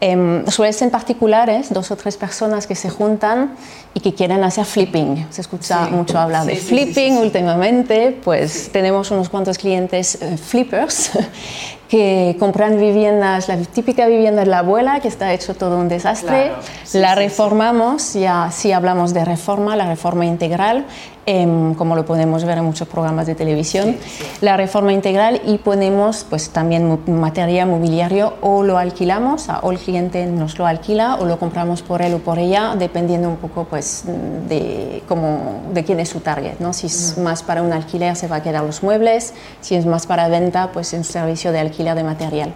eh, 0.05 0.43
suelen 0.49 0.75
ser 0.75 0.91
particulares, 0.91 1.73
dos 1.73 1.93
o 1.93 1.97
tres 1.97 2.17
personas 2.17 2.67
que 2.67 2.75
se 2.75 2.91
juntan 2.91 3.55
y 3.95 4.01
que 4.01 4.13
quieren 4.13 4.43
hacer 4.43 4.65
flipping. 4.65 5.29
Se 5.31 5.43
escucha 5.43 5.87
mucho 5.91 6.19
hablar 6.19 6.45
de 6.45 6.57
flipping 6.57 7.19
últimamente, 7.19 8.19
pues 8.25 8.71
tenemos 8.73 9.13
unos 9.13 9.29
cuantos 9.29 9.59
clientes 9.59 10.19
eh, 10.21 10.37
flippers 10.37 11.13
que 11.89 12.37
compran 12.41 12.81
viviendas, 12.81 13.47
la 13.47 13.57
típica 13.59 14.09
vivienda 14.09 14.41
de 14.41 14.51
la 14.51 14.59
abuela, 14.59 14.99
que 14.99 15.07
está 15.07 15.33
hecho 15.33 15.55
todo 15.55 15.79
un 15.79 15.89
desastre, 15.89 16.51
la 16.95 17.15
reformamos, 17.15 18.15
ya 18.15 18.51
sí 18.51 18.73
hablamos 18.73 19.15
de 19.15 19.25
reforma, 19.25 19.77
la 19.77 19.87
reforma 19.87 20.27
integral, 20.27 20.85
Em, 21.25 21.75
como 21.75 21.95
lo 21.95 22.05
podemos 22.05 22.45
ver 22.45 22.59
en 22.59 22.65
muchos 22.65 22.89
programas 22.89 23.29
de 23.29 23.37
televisión, 23.37 23.97
la 24.41 24.57
reforma 24.57 24.93
integral 24.93 25.41
y 25.47 25.59
ponemos 25.59 26.27
pues 26.29 26.51
también 26.51 26.99
material 27.07 27.69
mobiliario 27.69 28.35
o 28.41 28.65
lo 28.65 28.77
alquilamos 28.77 29.47
o 29.63 29.71
el 29.71 29.79
cliente 29.79 30.27
nos 30.27 30.59
lo 30.59 30.67
alquila 30.67 31.19
o 31.21 31.25
lo 31.25 31.39
compramos 31.39 31.81
por 31.81 32.03
él 32.03 32.15
o 32.15 32.19
por 32.19 32.41
ella 32.41 32.75
dependiendo 32.77 33.29
un 33.29 33.37
poco 33.37 33.67
pues 33.71 34.03
de, 34.49 35.05
cómo, 35.07 35.61
de 35.73 35.85
quién 35.85 36.01
es 36.01 36.09
su 36.09 36.19
target, 36.19 36.59
¿no? 36.59 36.73
si 36.73 36.89
es 36.89 37.17
más 37.19 37.45
para 37.45 37.63
un 37.63 37.73
alquiler 37.73 38.17
se 38.17 38.27
va 38.27 38.37
a 38.37 38.43
quedar 38.43 38.65
los 38.65 38.83
muebles, 38.83 39.33
si 39.61 39.77
es 39.77 39.87
más 39.87 40.09
para 40.09 40.27
venta 40.27 40.73
pues 40.73 40.93
es 40.93 40.99
un 40.99 41.05
servicio 41.05 41.53
de 41.53 41.61
alquiler 41.61 41.95
de 41.95 42.03
material. 42.03 42.53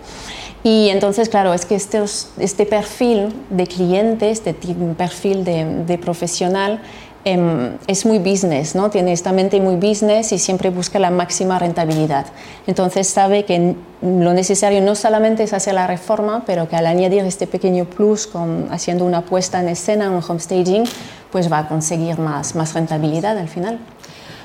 Y 0.64 0.88
entonces, 0.88 1.28
claro, 1.28 1.54
es 1.54 1.64
que 1.64 1.76
este, 1.76 2.02
este 2.38 2.66
perfil 2.66 3.32
de 3.50 3.68
cliente, 3.68 4.30
este 4.30 4.52
perfil 4.52 5.44
de, 5.44 5.84
de 5.84 5.96
profesional, 5.96 6.80
Em, 7.28 7.76
es 7.88 8.06
muy 8.06 8.20
business, 8.20 8.76
¿no? 8.76 8.88
tiene 8.88 9.12
esta 9.12 9.32
mente 9.32 9.60
muy 9.60 9.74
business 9.74 10.30
y 10.30 10.38
siempre 10.38 10.70
busca 10.70 11.00
la 11.00 11.10
máxima 11.10 11.58
rentabilidad. 11.58 12.26
Entonces 12.68 13.08
sabe 13.08 13.44
que 13.44 13.74
lo 14.00 14.32
necesario 14.32 14.80
no 14.80 14.94
solamente 14.94 15.42
es 15.42 15.52
hacer 15.52 15.74
la 15.74 15.88
reforma, 15.88 16.44
pero 16.46 16.68
que 16.68 16.76
al 16.76 16.86
añadir 16.86 17.24
este 17.24 17.48
pequeño 17.48 17.84
plus 17.84 18.28
con, 18.28 18.68
haciendo 18.70 19.04
una 19.04 19.22
puesta 19.22 19.58
en 19.58 19.70
escena, 19.70 20.08
un 20.08 20.22
homestaging, 20.22 20.84
pues 21.32 21.50
va 21.50 21.58
a 21.58 21.68
conseguir 21.68 22.16
más, 22.20 22.54
más 22.54 22.74
rentabilidad 22.74 23.36
al 23.36 23.48
final. 23.48 23.80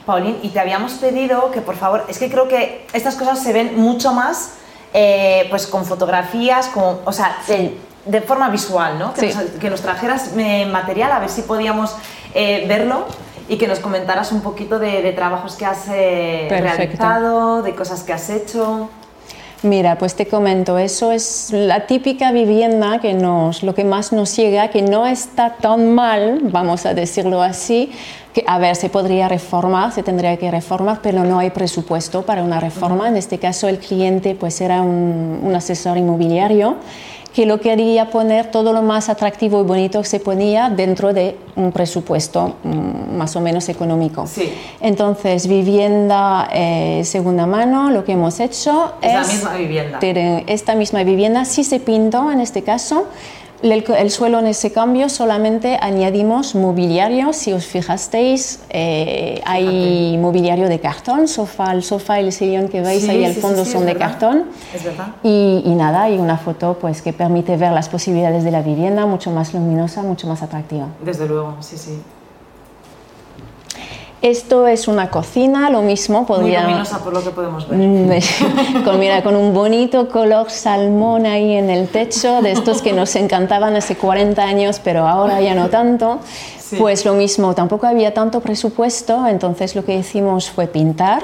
Paulín, 0.08 0.40
y 0.42 0.50
te 0.50 0.60
habíamos 0.60 0.94
pedido 0.94 1.52
que 1.52 1.62
por 1.62 1.76
favor, 1.76 2.06
es 2.08 2.18
que 2.18 2.32
creo 2.32 2.48
que 2.48 2.88
estas 2.94 3.14
cosas 3.14 3.44
se 3.44 3.54
ven 3.54 3.80
mucho 3.80 4.12
más 4.12 4.54
eh, 4.96 5.46
pues 5.52 5.68
con 5.68 5.86
fotografías, 5.86 6.66
con, 6.70 6.98
o 7.06 7.12
sea, 7.12 7.38
de, 7.48 8.22
forma 8.22 8.50
visual, 8.50 8.98
¿no? 8.98 9.14
Que, 9.14 9.32
nos, 9.32 9.44
que 9.60 9.70
nos 9.70 9.82
trajeras 9.82 10.32
eh, 10.36 10.66
material, 10.66 11.12
a 11.12 11.20
ver 11.20 11.30
si 11.30 11.44
podíamos 11.44 11.96
eh, 12.34 12.66
verlo 12.68 13.06
y 13.50 13.58
que 13.58 13.68
nos 13.68 13.80
comentaras 13.80 14.32
un 14.32 14.42
poquito 14.42 14.80
de, 14.80 15.12
trabajos 15.14 15.56
que 15.56 15.66
has 15.66 15.88
eh, 15.90 16.48
realizado, 16.50 17.62
de 17.62 17.76
cosas 17.76 18.04
que 18.04 18.14
has 18.14 18.30
hecho. 18.30 18.90
Mira, 19.64 19.98
pues 20.00 20.16
te 20.16 20.26
comento, 20.26 20.80
eso 20.80 21.12
es 21.12 21.52
la 21.52 21.86
típica 21.86 22.32
vivienda 22.32 23.00
que 23.00 23.14
nos, 23.14 23.62
lo 23.62 23.76
que 23.76 23.84
más 23.84 24.12
nos 24.12 24.36
llega, 24.36 24.70
que 24.70 24.82
no 24.82 25.06
está 25.06 25.58
tan 25.58 25.94
mal, 25.94 26.40
vamos 26.46 26.88
a 26.88 26.96
decirlo 26.96 27.44
así, 27.44 27.92
que 28.34 28.44
a 28.48 28.58
ver, 28.58 28.76
se 28.76 28.90
podría 28.90 29.28
reformar, 29.28 29.92
se 29.92 30.02
tendría 30.02 30.36
que 30.38 30.50
reformar, 30.50 31.00
pero 31.04 31.24
no 31.26 31.38
hay 31.38 31.52
presupuesto 31.52 32.24
para 32.24 32.42
una 32.42 32.60
reforma. 32.60 33.08
En 33.08 33.18
este 33.18 33.38
caso, 33.38 33.68
el 33.68 33.78
cliente 33.78 34.34
pues 34.34 34.62
era 34.62 34.82
un, 34.82 35.42
un 35.44 35.54
asesor 35.54 35.98
inmobiliario 35.98 36.78
que 37.34 37.46
lo 37.46 37.60
quería 37.62 38.10
poner 38.10 38.52
todo 38.52 38.74
lo 38.74 38.82
más 38.82 39.10
atractivo 39.10 39.62
y 39.62 39.64
bonito 39.64 40.02
que 40.02 40.08
se 40.08 40.20
ponía 40.20 40.70
dentro 40.70 41.14
de 41.14 41.38
un 41.56 41.72
presupuesto 41.72 42.56
mm, 42.64 43.16
más 43.16 43.36
o 43.36 43.42
menos 43.42 43.70
económico. 43.70 44.28
Sí. 44.28 44.52
Entonces, 44.82 45.48
vivienda 45.48 46.50
eh, 46.54 47.02
segunda 47.06 47.46
mano, 47.46 47.90
lo 47.90 48.04
que 48.04 48.14
hemos 48.14 48.40
hecho 48.40 48.94
es, 49.02 49.10
es 49.10 49.14
la 49.14 49.34
misma 49.34 49.54
vivienda. 49.56 50.00
Esta 50.48 50.76
misma 50.76 51.04
vivienda 51.04 51.46
sí 51.46 51.64
se 51.64 51.80
pintó 51.80 52.32
en 52.32 52.42
este 52.42 52.64
caso 52.64 53.08
el, 53.62 54.12
suelo 54.12 54.40
en 54.40 54.48
ese 54.48 54.72
cambio 54.72 55.10
solamente 55.10 55.78
añadimos 55.82 56.56
mobiliario. 56.56 57.34
Si 57.34 57.54
os 57.54 57.66
fijasteis, 57.66 58.60
eh, 58.70 59.42
hay 59.46 60.18
mobiliario 60.18 60.68
de 60.70 60.80
cartón, 60.80 61.28
sofá, 61.28 61.72
el 61.72 61.84
sofá 61.84 62.22
y 62.22 62.26
el 62.26 62.32
sillón 62.32 62.68
que 62.68 62.82
veis 62.82 63.08
ahí 63.08 63.24
al 63.24 63.34
fondo 63.34 63.66
son 63.66 63.86
de 63.86 63.96
cartón. 63.96 64.46
Es 64.74 64.84
verdad. 64.84 65.08
Y, 65.24 65.62
y, 65.66 65.76
nada, 65.76 66.04
hay 66.04 66.18
una 66.18 66.38
foto 66.38 66.78
pues, 66.80 67.02
que 67.02 67.14
permite 67.14 67.58
ver 67.58 67.72
las 67.72 67.90
posibilidades 67.90 68.44
de 68.44 68.52
la 68.52 68.62
vivienda, 68.62 69.06
mucho 69.06 69.32
más 69.32 69.54
luminosa, 69.54 70.04
mucho 70.04 70.28
más 70.28 70.42
atractiva. 70.42 70.88
Desde 71.04 71.28
luego, 71.28 71.58
sí, 71.62 71.78
sí. 71.78 72.02
Esto 74.22 74.68
es 74.68 74.88
una 74.88 75.10
cocina, 75.10 75.72
lo 75.72 75.82
mismo 75.82 76.28
podría... 76.28 76.62
Muy 76.62 76.72
luminosa 76.74 77.04
por 77.04 77.12
lo 77.12 77.24
que 77.24 77.32
podemos 77.32 77.68
ver. 77.68 77.80
Mm, 77.80 78.84
con, 78.86 79.00
mira, 79.00 79.24
con 79.24 79.36
un 79.36 79.52
bonito 79.52 80.10
color 80.10 80.52
salmón 80.52 81.26
ahí 81.26 81.56
en 81.56 81.72
el 81.72 81.88
techo, 81.88 82.42
de 82.42 82.52
estos 82.52 82.84
que 82.84 82.94
nos 82.94 83.16
encantaban 83.16 83.76
hace 83.76 83.96
40 83.96 84.44
años, 84.44 84.80
pero 84.84 85.08
ahora 85.08 85.42
ya 85.42 85.56
no 85.56 85.70
tanto. 85.70 86.20
Pues 86.78 87.04
lo 87.04 87.14
mismo, 87.16 87.54
tampoco 87.54 87.88
había 87.88 88.14
tanto 88.14 88.40
presupuesto, 88.40 89.28
entonces 89.28 89.76
lo 89.76 89.84
que 89.84 89.96
hicimos 89.96 90.50
fue 90.50 90.68
pintar 90.68 91.22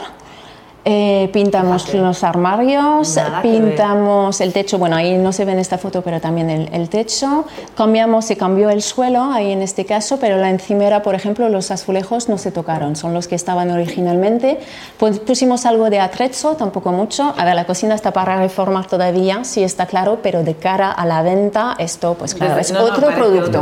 eh, 0.89 1.29
pintamos 1.33 1.93
los 1.93 2.23
armarios, 2.23 3.19
pintamos 3.41 4.39
el 4.39 4.53
techo, 4.53 4.77
bueno, 4.77 4.95
ahí 4.95 5.17
no 5.17 5.33
se 5.33 5.43
ve 5.43 5.51
en 5.51 5.59
esta 5.59 5.77
foto, 5.77 6.01
pero 6.01 6.21
también 6.21 6.49
el, 6.49 6.87
techo. 6.87 7.43
Cambiamos, 7.75 8.23
se 8.23 8.37
cambió 8.37 8.69
el 8.69 8.81
suelo, 8.81 9.25
ahí 9.25 9.51
en 9.51 9.61
este 9.61 9.83
caso, 9.83 10.17
pero 10.17 10.37
la 10.37 10.49
encimera, 10.49 11.03
por 11.03 11.13
ejemplo, 11.13 11.49
los 11.49 11.71
azulejos 11.71 12.29
no 12.29 12.37
se 12.37 12.51
tocaron, 12.51 12.95
son 12.95 13.13
los 13.13 13.27
que 13.27 13.35
estaban 13.35 13.69
originalmente. 13.69 14.59
Pues 14.97 15.19
pusimos 15.19 15.65
algo 15.65 15.89
de 15.89 15.99
atrezo, 15.99 16.55
tampoco 16.55 16.93
mucho. 16.93 17.33
A 17.37 17.43
ver, 17.43 17.55
la 17.55 17.65
cocina 17.65 17.93
está 17.93 18.13
para 18.13 18.37
reformar 18.37 18.87
todavía, 18.87 19.43
sí 19.43 19.63
está 19.63 19.87
claro, 19.87 20.19
pero 20.23 20.43
de 20.43 20.55
cara 20.55 20.89
a 20.89 21.05
la 21.05 21.21
venta, 21.21 21.75
esto, 21.79 22.13
pues 22.13 22.33
claro, 22.33 22.59
es 22.59 22.71
otro 22.71 23.09
producto. 23.13 23.61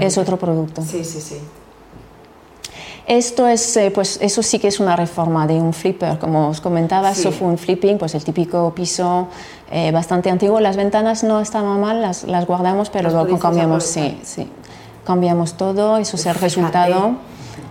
es 0.00 0.16
otro 0.16 0.38
producto. 0.38 0.80
Sí, 0.80 1.04
sí, 1.04 1.20
sí. 1.20 1.38
Esto 3.08 3.48
es, 3.48 3.74
eh, 3.78 3.90
pues 3.90 4.18
eso 4.20 4.42
sí 4.42 4.58
que 4.58 4.68
es 4.68 4.80
una 4.80 4.94
reforma 4.94 5.46
de 5.46 5.54
un 5.54 5.72
flipper, 5.72 6.18
como 6.18 6.48
os 6.48 6.60
comentaba, 6.60 7.10
eso 7.10 7.32
fue 7.32 7.48
un 7.48 7.56
flipping, 7.56 7.96
pues 7.96 8.14
el 8.14 8.22
típico 8.22 8.70
piso 8.74 9.28
eh, 9.72 9.90
bastante 9.92 10.28
antiguo. 10.28 10.60
Las 10.60 10.76
ventanas 10.76 11.24
no 11.24 11.40
estaban 11.40 11.80
mal, 11.80 12.02
las, 12.02 12.24
las 12.24 12.46
guardamos, 12.46 12.90
pero 12.90 13.08
luego 13.08 13.38
cambiamos, 13.38 13.84
sí, 13.84 14.20
sí, 14.22 14.46
cambiamos 15.06 15.54
todo, 15.54 15.96
eso 15.96 16.16
es 16.16 16.26
el 16.26 16.34
resultado. 16.34 17.12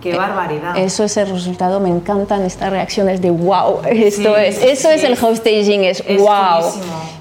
¡Qué 0.00 0.16
barbaridad! 0.16 0.76
Eso 0.76 1.04
es 1.04 1.16
el 1.16 1.30
resultado, 1.30 1.78
me 1.78 1.88
encantan 1.88 2.42
estas 2.42 2.70
reacciones 2.70 3.20
de 3.20 3.30
wow, 3.30 3.82
esto 3.88 4.36
es, 4.36 4.60
eso 4.60 4.90
es 4.90 5.04
el 5.04 5.16
staging, 5.16 5.84
es, 5.84 6.02
es 6.04 6.20
wow. 6.20 6.64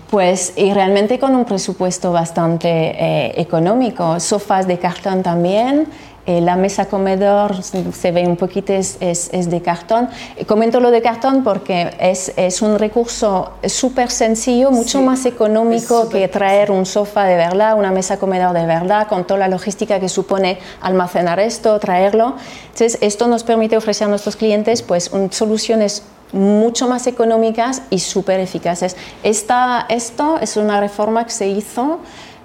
Pues 0.10 0.54
y 0.56 0.74
realmente 0.74 1.20
con 1.20 1.36
un 1.36 1.46
presupuesto 1.46 2.12
bastante 2.14 2.70
eh, 2.70 3.34
económico, 3.36 4.20
sofás 4.20 4.66
de 4.66 4.80
cartón 4.80 5.22
también, 5.22 5.86
eh, 6.28 6.42
la 6.42 6.58
mesa 6.58 6.88
comedor 6.88 7.64
se 7.64 8.12
ve 8.12 8.28
un 8.28 8.36
poquito, 8.36 8.74
es, 8.74 8.98
es, 9.00 9.50
de 9.50 9.62
cartón. 9.62 10.10
Comento 10.46 10.82
lo 10.82 10.92
de 10.92 11.02
cartón 11.02 11.42
porque 11.42 11.90
es, 12.02 12.34
es 12.36 12.62
un 12.62 12.78
recurso 12.78 13.54
súper 13.66 14.12
sencillo, 14.12 14.70
mucho 14.70 15.02
más 15.02 15.26
económico 15.26 16.10
que 16.10 16.28
traer 16.28 16.70
un 16.70 16.86
sofá 16.86 17.24
de 17.24 17.38
verdad, 17.38 17.78
una 17.80 17.92
mesa 17.92 18.20
comedor 18.20 18.54
de 18.54 18.66
verdad, 18.66 19.08
con 19.08 19.26
toda 19.26 19.40
la 19.40 19.48
logística 19.48 20.02
que 20.02 20.10
supone 20.10 20.60
almacenar 20.82 21.40
esto, 21.40 21.80
traerlo. 21.80 22.36
Entonces, 22.64 22.98
esto 23.00 23.28
nos 23.28 23.46
permite 23.46 23.78
ofrecer 23.78 24.08
a 24.08 24.10
nuestros 24.10 24.36
clientes 24.36 24.82
pues, 24.82 25.10
soluciones 25.32 26.04
mucho 26.34 26.88
más 26.88 27.08
económicas 27.08 27.84
y 27.90 28.00
súper 28.00 28.42
eficaces. 28.42 28.98
Esta, 29.24 29.86
esto 29.88 30.40
es 30.42 30.58
una 30.58 30.82
reforma 30.82 31.24
que 31.24 31.32
se 31.32 31.48
hizo 31.48 32.00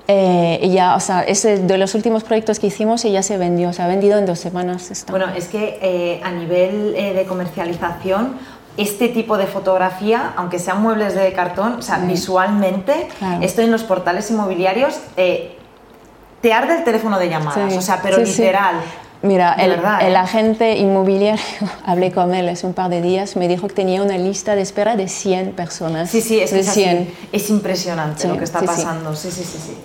eh, 0.09 0.69
ya, 0.73 0.97
o 0.97 1.01
sea, 1.01 1.23
es 1.23 1.43
de 1.43 1.79
los 1.79 1.95
últimos 1.95 2.25
proyectos 2.25 2.59
que 2.59 2.67
hicimos 2.67 3.05
y 3.05 3.13
ya 3.13 3.23
se 3.23 3.39
vendió, 3.39 3.73
se 3.73 3.83
ha 3.83 3.87
vendido 3.87 4.19
en 4.19 4.27
dos 4.27 4.39
semanas. 4.39 5.05
Bueno, 5.09 5.27
es 5.35 5.49
que 5.49 5.79
eh, 5.81 6.21
a 6.25 6.31
nivel 6.33 6.95
eh, 6.97 7.15
de 7.15 7.25
comercialización, 7.25 8.37
este 8.77 9.09
tipo 9.09 9.37
de 9.37 9.47
fotografía, 9.47 10.33
aunque 10.37 10.59
sean 10.59 10.83
muebles 10.83 11.15
de 11.15 11.33
cartón, 11.33 11.75
o 11.75 11.83
sea, 11.83 11.99
visualmente, 11.99 13.09
esto 13.43 13.61
en 13.61 13.71
los 13.71 13.85
portales 13.85 14.31
inmobiliarios, 14.31 14.99
te 15.15 16.53
arde 16.53 16.79
el 16.79 16.85
teléfono 16.85 17.19
de 17.19 17.29
llamadas, 17.29 17.77
o 17.77 17.83
sea, 17.83 18.01
pero 18.03 18.17
literal. 18.17 18.77
Mira, 19.23 19.53
el, 19.53 19.79
el, 20.01 20.17
agente 20.17 20.77
inmobiliario, 20.79 21.41
hablé 21.87 22.11
con 22.11 22.35
él 22.35 22.49
hace 22.49 22.67
un 22.67 22.75
par 22.75 22.91
de 22.91 23.01
días, 23.01 23.37
me 23.37 23.47
dijo 23.47 23.69
que 23.69 23.75
tenía 23.75 24.03
una 24.03 24.19
lista 24.19 24.57
de 24.57 24.63
espera 24.63 24.97
de 24.97 25.07
100 25.07 25.53
personas. 25.53 26.11
Sí, 26.11 26.21
sí, 26.21 26.41
es, 26.41 26.51
de 26.51 26.65
100. 26.65 27.15
es 27.31 27.51
impresionante 27.51 28.27
lo 28.27 28.37
que 28.37 28.45
está 28.45 28.63
pasando. 28.63 29.15
Sí, 29.15 29.31
sí, 29.31 29.45
sí, 29.45 29.59
sí. 29.65 29.77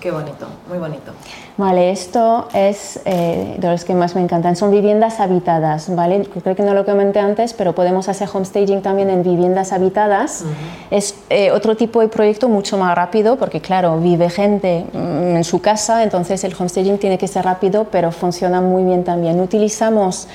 Qué 0.00 0.12
bonito, 0.12 0.46
muy 0.68 0.78
bonito. 0.78 1.10
Vale, 1.56 1.90
esto 1.90 2.46
es 2.54 3.00
eh, 3.04 3.56
de 3.58 3.68
los 3.68 3.84
que 3.84 3.94
más 3.94 4.14
me 4.14 4.20
encantan. 4.20 4.54
Son 4.54 4.70
viviendas 4.70 5.18
habitadas, 5.18 5.92
¿vale? 5.92 6.24
Creo 6.24 6.54
que 6.54 6.62
no 6.62 6.72
lo 6.72 6.84
comenté 6.84 7.18
antes, 7.18 7.52
pero 7.52 7.74
podemos 7.74 8.08
hacer 8.08 8.28
homestaging 8.32 8.80
también 8.80 9.10
en 9.10 9.24
viviendas 9.24 9.72
habitadas. 9.72 10.44
Es 10.92 11.16
eh, 11.30 11.50
otro 11.50 11.76
tipo 11.76 12.00
de 12.00 12.06
proyecto 12.06 12.48
mucho 12.48 12.78
más 12.78 12.94
rápido, 12.94 13.36
porque 13.36 13.60
claro, 13.60 13.98
vive 13.98 14.30
gente 14.30 14.86
mm, 14.92 15.36
en 15.36 15.44
su 15.44 15.60
casa, 15.60 16.04
entonces 16.04 16.44
el 16.44 16.54
homestaging 16.56 16.98
tiene 16.98 17.18
que 17.18 17.26
ser 17.26 17.44
rápido, 17.44 17.88
pero 17.90 18.12
funciona 18.12 18.60
muy 18.60 18.84
bien 18.84 19.02
también. 19.02 19.40
Utilizamos 19.40 20.28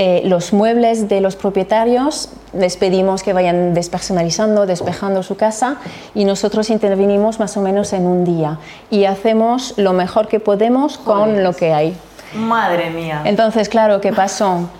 eh, 0.00 0.22
los 0.24 0.52
muebles 0.52 1.08
de 1.08 1.20
los 1.20 1.34
propietarios, 1.34 2.30
les 2.52 2.76
pedimos 2.76 3.24
que 3.24 3.32
vayan 3.32 3.74
despersonalizando, 3.74 4.64
despejando 4.64 5.24
su 5.24 5.36
casa 5.36 5.78
y 6.14 6.24
nosotros 6.24 6.70
intervenimos 6.70 7.40
más 7.40 7.56
o 7.56 7.60
menos 7.60 7.92
en 7.92 8.06
un 8.06 8.24
día 8.24 8.58
y 8.90 9.06
hacemos 9.06 9.74
lo 9.76 9.92
mejor 9.92 10.28
que 10.28 10.38
podemos 10.38 10.98
con 10.98 11.42
lo 11.42 11.52
que 11.52 11.72
hay. 11.72 11.96
Madre 12.36 12.90
mía. 12.90 13.22
Entonces, 13.24 13.68
claro, 13.68 14.00
¿qué 14.00 14.12
pasó? 14.12 14.70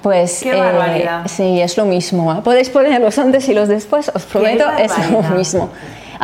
Pues 0.00 0.40
Qué 0.42 0.58
barbaridad. 0.58 1.26
sí, 1.26 1.60
es 1.60 1.76
lo 1.76 1.84
mismo. 1.84 2.42
Podéis 2.42 2.70
poner 2.70 2.98
los 3.02 3.18
antes 3.18 3.46
y 3.50 3.52
los 3.52 3.68
después, 3.68 4.10
os 4.14 4.22
prometo, 4.22 4.64
es 4.78 4.92
lo 5.10 5.22
mismo. 5.36 5.68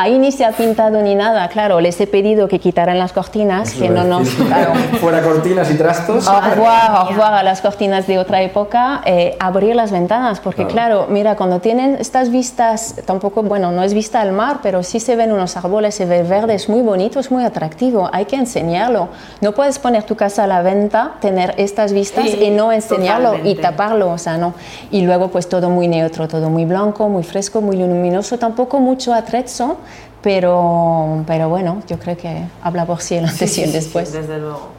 Ahí 0.01 0.17
ni 0.21 0.31
se 0.31 0.45
ha 0.45 0.53
pintado 0.53 1.03
ni 1.03 1.17
nada, 1.17 1.49
claro, 1.49 1.81
les 1.81 2.01
he 2.01 2.07
pedido 2.07 2.47
que 2.47 2.61
quitaran 2.61 3.01
las 3.01 3.13
cortinas, 3.13 3.73
que 3.73 3.89
no 3.89 4.05
nos... 4.05 4.29
claro, 4.29 4.75
Fuera 5.01 5.23
cortinas 5.23 5.69
y 5.73 5.75
trastos. 5.75 6.29
Au 6.29 6.41
revoir, 6.41 6.91
au 6.91 7.05
mía. 7.07 7.11
revoir 7.11 7.35
a 7.35 7.43
las 7.43 7.61
cortinas 7.61 8.07
de 8.07 8.21
otra 8.21 8.41
época, 8.43 9.03
eh, 9.05 9.37
abrir 9.41 9.75
las 9.75 9.91
ventanas, 9.91 10.39
porque 10.39 10.69
claro. 10.69 11.07
mira, 11.09 11.35
cuando 11.35 11.59
tienen 11.59 11.97
estas 11.99 12.31
vistas, 12.31 12.95
tampoco, 13.07 13.43
bueno, 13.43 13.73
no 13.73 13.83
es 13.83 13.93
vista 13.93 14.21
al 14.21 14.31
mar, 14.31 14.61
pero 14.63 14.85
sí 14.85 15.01
se 15.01 15.17
ven 15.17 15.33
unos 15.33 15.57
árboles, 15.57 15.97
se 15.97 16.07
ve 16.07 16.23
verde, 16.23 16.55
es 16.55 16.69
muy 16.69 16.81
bonito, 16.81 17.19
es 17.19 17.33
muy 17.33 17.43
atractivo, 17.43 18.09
hay 18.13 18.27
que 18.27 18.37
enseñarlo. 18.37 19.09
No 19.41 19.51
puedes 19.51 19.81
poner 19.81 20.05
tu 20.05 20.15
casa 20.15 20.45
a 20.45 20.47
la 20.47 20.63
venta, 20.63 21.15
tener 21.21 21.55
estas 21.57 21.93
vistas 21.93 22.25
Sí, 22.25 22.39
y 22.41 22.51
no 22.51 22.71
enseñarlo 22.71 23.35
y 23.43 23.57
taparlo, 23.57 24.11
o 24.11 24.19
sea, 24.19 24.37
no. 24.37 24.55
Y 24.93 25.03
luego 25.03 25.27
pues 25.27 25.49
todo 25.49 25.71
muy 25.71 25.89
neutro, 25.89 26.29
todo 26.29 26.51
muy 26.51 26.67
blanco, 26.67 27.09
muy 27.09 27.25
fresco, 27.25 27.61
muy 27.61 27.77
luminoso, 27.77 28.39
tampoco 28.39 28.79
mucho 28.79 29.13
atrezzo, 29.13 29.79
pero, 30.23 31.23
pero 31.27 31.49
bueno, 31.49 31.83
yo 31.89 31.99
creo 31.99 32.17
que 32.17 32.43
habla 32.63 32.85
por 32.87 33.01
sí 33.01 33.17
el 33.17 33.27
antes 33.27 33.53
Sí, 33.53 33.61
y 33.61 33.65
el 33.65 33.73
después. 33.73 34.09
sí, 34.09 34.17
desde 34.19 34.39
luego. 34.39 34.78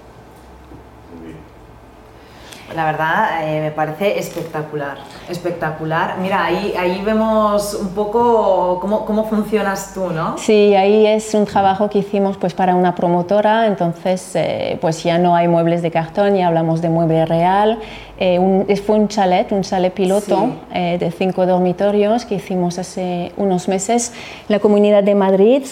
La 2.75 2.85
verdad, 2.85 3.47
eh, 3.47 3.61
me 3.61 3.71
parece 3.71 4.19
espectacular, 4.19 4.97
espectacular. 5.27 6.17
Mira, 6.21 6.45
ahí, 6.45 6.73
ahí 6.77 7.01
vemos 7.03 7.73
un 7.73 7.89
poco 7.89 8.79
cómo, 8.79 9.05
cómo 9.05 9.23
funcionas 9.25 9.91
tú, 9.93 10.11
¿no? 10.11 10.37
Sí, 10.37 10.75
ahí 10.75 11.07
es 11.07 11.33
un 11.33 11.45
trabajo 11.45 11.89
que 11.89 11.97
hicimos 11.99 12.37
pues 12.37 12.53
para 12.53 12.75
una 12.75 12.93
promotora, 12.93 13.65
entonces 13.65 14.31
eh, 14.35 14.77
pues 14.81 15.03
ya 15.03 15.17
no 15.17 15.35
hay 15.35 15.47
muebles 15.47 15.81
de 15.81 15.89
cartón, 15.89 16.35
ya 16.35 16.47
hablamos 16.47 16.81
de 16.81 16.89
mueble 16.89 17.25
real. 17.25 17.79
Eh, 18.19 18.37
un- 18.37 18.67
fue 18.85 18.97
un 18.97 19.07
chalet, 19.07 19.51
un 19.51 19.61
chalet 19.63 19.91
piloto 19.93 20.35
Sí. 20.37 20.59
eh, 20.73 20.97
de 20.99 21.09
cinco 21.11 21.45
dormitorios 21.47 22.25
que 22.25 22.35
hicimos 22.35 22.77
hace 22.77 23.31
unos 23.37 23.67
meses 23.67 24.13
la 24.47 24.59
Comunidad 24.59 25.03
de 25.03 25.15
Madrid. 25.15 25.63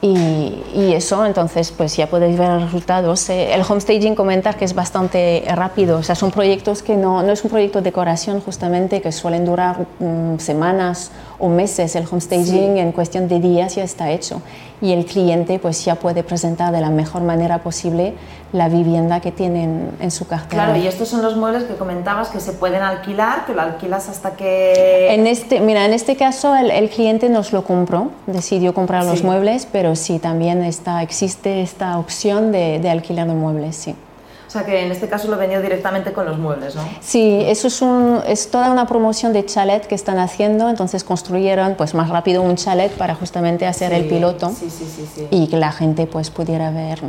Y, 0.00 0.62
y 0.74 0.92
eso, 0.94 1.26
entonces, 1.26 1.72
pues 1.72 1.96
ya 1.96 2.06
podéis 2.06 2.38
ver 2.38 2.50
los 2.50 2.62
resultados. 2.62 3.28
El 3.30 3.62
homestaging, 3.68 4.14
comentar 4.14 4.56
que 4.56 4.64
es 4.64 4.74
bastante 4.74 5.42
rápido, 5.54 5.98
o 5.98 6.02
sea, 6.04 6.14
son 6.14 6.30
proyectos 6.30 6.82
que 6.82 6.96
no, 6.96 7.22
no 7.24 7.32
es 7.32 7.42
un 7.42 7.50
proyecto 7.50 7.80
de 7.80 7.84
decoración 7.84 8.40
justamente, 8.40 9.00
que 9.00 9.10
suelen 9.10 9.44
durar 9.44 9.86
mm, 9.98 10.38
semanas 10.38 11.10
o 11.40 11.48
meses. 11.48 11.96
El 11.96 12.04
homestaging 12.08 12.78
en 12.78 12.92
cuestión 12.92 13.26
de 13.26 13.40
días 13.40 13.74
ya 13.74 13.82
está 13.82 14.12
hecho 14.12 14.40
y 14.80 14.92
el 14.92 15.04
cliente 15.04 15.58
pues 15.58 15.84
ya 15.84 15.96
puede 15.96 16.22
presentar 16.22 16.72
de 16.72 16.80
la 16.80 16.90
mejor 16.90 17.22
manera 17.22 17.58
posible 17.58 18.14
la 18.52 18.68
vivienda 18.68 19.20
que 19.20 19.30
tienen 19.30 19.90
en 20.00 20.10
su 20.10 20.26
cartera. 20.26 20.64
Claro, 20.64 20.78
y 20.78 20.86
estos 20.86 21.08
son 21.08 21.22
los 21.22 21.36
muebles 21.36 21.64
que 21.64 21.74
comentabas 21.74 22.28
que 22.28 22.40
se 22.40 22.52
pueden 22.52 22.82
alquilar, 22.82 23.44
que 23.44 23.54
lo 23.54 23.60
alquilas 23.60 24.08
hasta 24.08 24.36
que... 24.36 25.12
En 25.12 25.26
este, 25.26 25.60
mira, 25.60 25.84
en 25.84 25.92
este 25.92 26.16
caso 26.16 26.54
el, 26.54 26.70
el 26.70 26.88
cliente 26.88 27.28
nos 27.28 27.52
lo 27.52 27.64
compró, 27.64 28.10
decidió 28.26 28.72
comprar 28.72 29.04
los 29.04 29.22
muebles, 29.22 29.66
pero 29.70 29.96
sí, 29.96 30.18
también 30.18 30.62
está, 30.62 31.02
existe 31.02 31.60
esta 31.60 31.98
opción 31.98 32.52
de, 32.52 32.78
de 32.78 32.90
alquilar 32.90 33.26
los 33.26 33.36
muebles, 33.36 33.76
sí. 33.76 33.94
O 34.48 34.50
sea, 34.50 34.64
que 34.64 34.82
en 34.82 34.90
este 34.90 35.08
caso 35.08 35.28
lo 35.28 35.36
venido 35.36 35.60
directamente 35.60 36.14
con 36.14 36.24
los 36.24 36.38
muebles, 36.38 36.74
¿no? 36.74 36.80
Sí, 37.02 37.42
eso 37.44 37.68
es, 37.68 37.82
un- 37.82 38.20
es 38.26 38.50
toda 38.50 38.70
una 38.72 38.86
promoción 38.86 39.34
de 39.34 39.44
chalet 39.44 39.86
que 39.86 39.94
están 39.94 40.18
haciendo, 40.18 40.70
entonces 40.70 41.04
construyeron 41.04 41.74
pues 41.74 41.92
más 41.94 42.08
rápido 42.08 42.40
un 42.40 42.56
chalet 42.56 42.90
para 42.92 43.14
justamente 43.14 43.66
hacer 43.66 43.92
el 43.92 44.04
Sí, 44.04 44.08
piloto 44.08 44.48
Sí, 44.48 44.70
sí, 44.70 45.28
y 45.30 45.48
que 45.48 45.58
la 45.58 45.70
gente 45.70 46.06
pues 46.06 46.30
pudiera 46.30 46.70
ver 46.70 47.00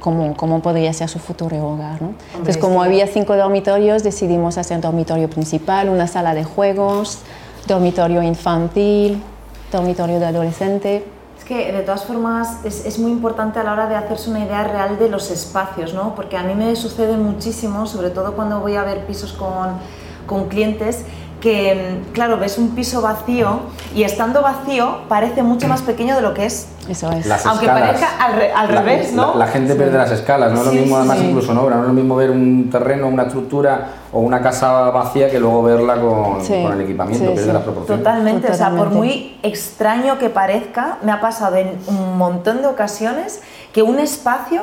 cómo, 0.00 0.34
cómo 0.36 0.62
podría 0.62 0.92
ser 0.92 1.08
su 1.08 1.20
futuro 1.20 1.56
hogar. 1.64 2.02
¿no? 2.02 2.14
Entonces, 2.32 2.58
como 2.58 2.80
sí. 2.82 2.86
había 2.88 3.06
cinco 3.06 3.36
dormitorios, 3.36 4.02
decidimos 4.02 4.58
hacer 4.58 4.80
dormitorio 4.80 5.30
principal, 5.30 5.88
una 5.88 6.08
sala 6.08 6.34
de 6.34 6.42
juegos, 6.42 7.20
dormitorio 7.68 8.20
infantil, 8.24 9.22
dormitorio 9.70 10.18
de 10.18 10.26
adolescente. 10.26 11.04
Que 11.46 11.72
de 11.72 11.82
todas 11.82 12.04
formas 12.04 12.64
es, 12.64 12.86
es 12.86 12.98
muy 12.98 13.10
importante 13.10 13.58
a 13.58 13.64
la 13.64 13.72
hora 13.72 13.86
de 13.86 13.94
hacerse 13.94 14.30
una 14.30 14.40
idea 14.44 14.64
real 14.64 14.98
de 14.98 15.08
los 15.08 15.30
espacios, 15.30 15.92
¿no? 15.92 16.14
Porque 16.14 16.36
a 16.36 16.42
mí 16.42 16.54
me 16.54 16.74
sucede 16.74 17.16
muchísimo, 17.16 17.86
sobre 17.86 18.10
todo 18.10 18.34
cuando 18.34 18.60
voy 18.60 18.76
a 18.76 18.82
ver 18.82 19.06
pisos 19.06 19.32
con, 19.32 19.78
con 20.26 20.48
clientes, 20.48 21.04
que 21.44 22.00
mm, 22.08 22.12
claro, 22.12 22.38
ves 22.38 22.56
un 22.56 22.70
piso 22.70 23.02
vacío 23.02 23.60
y 23.94 24.02
estando 24.02 24.40
vacío 24.40 25.00
parece 25.10 25.42
mucho 25.42 25.68
más 25.68 25.82
pequeño 25.82 26.16
de 26.16 26.22
lo 26.22 26.32
que 26.32 26.46
es. 26.46 26.68
Eso 26.88 27.12
es. 27.12 27.26
Las 27.26 27.44
Aunque 27.44 27.66
escalas. 27.66 27.86
parezca 28.00 28.24
al, 28.24 28.32
re- 28.34 28.52
al 28.52 28.74
La- 28.74 28.80
revés, 28.80 29.12
¿no? 29.12 29.34
La, 29.36 29.46
gente 29.46 29.74
pierde 29.74 29.98
las 29.98 30.10
escalas, 30.10 30.52
no 30.52 30.60
es 30.60 30.66
lo 30.66 30.72
mismo 30.72 30.96
además 30.96 31.18
sí. 31.18 31.26
incluso 31.26 31.52
en 31.52 31.58
obra, 31.58 31.76
no 31.76 31.82
es 31.82 31.88
lo 31.88 31.92
mismo 31.94 32.16
ver 32.16 32.30
un 32.30 32.70
terreno, 32.70 33.08
una 33.08 33.24
estructura 33.24 33.88
o 34.10 34.20
una 34.20 34.40
casa 34.40 34.88
vacía 34.90 35.28
que 35.30 35.38
luego 35.38 35.62
verla 35.62 36.00
con, 36.00 36.42
Sí, 36.42 36.62
con 36.62 36.72
el 36.72 36.80
equipamiento, 36.80 37.26
sí, 37.26 37.32
pierde 37.32 37.46
sí. 37.48 37.52
las 37.52 37.62
proporciones. 37.62 38.02
Totalmente, 38.02 38.50
o 38.50 38.54
sea, 38.54 38.70
por 38.70 38.88
muy 38.88 39.36
extraño 39.42 40.18
que 40.18 40.30
parezca, 40.30 40.96
me 41.02 41.12
ha 41.12 41.20
pasado 41.20 41.56
en 41.56 41.78
un 41.88 42.16
montón 42.16 42.62
de 42.62 42.68
ocasiones 42.68 43.42
que 43.74 43.82
un 43.82 43.98
espacio 43.98 44.62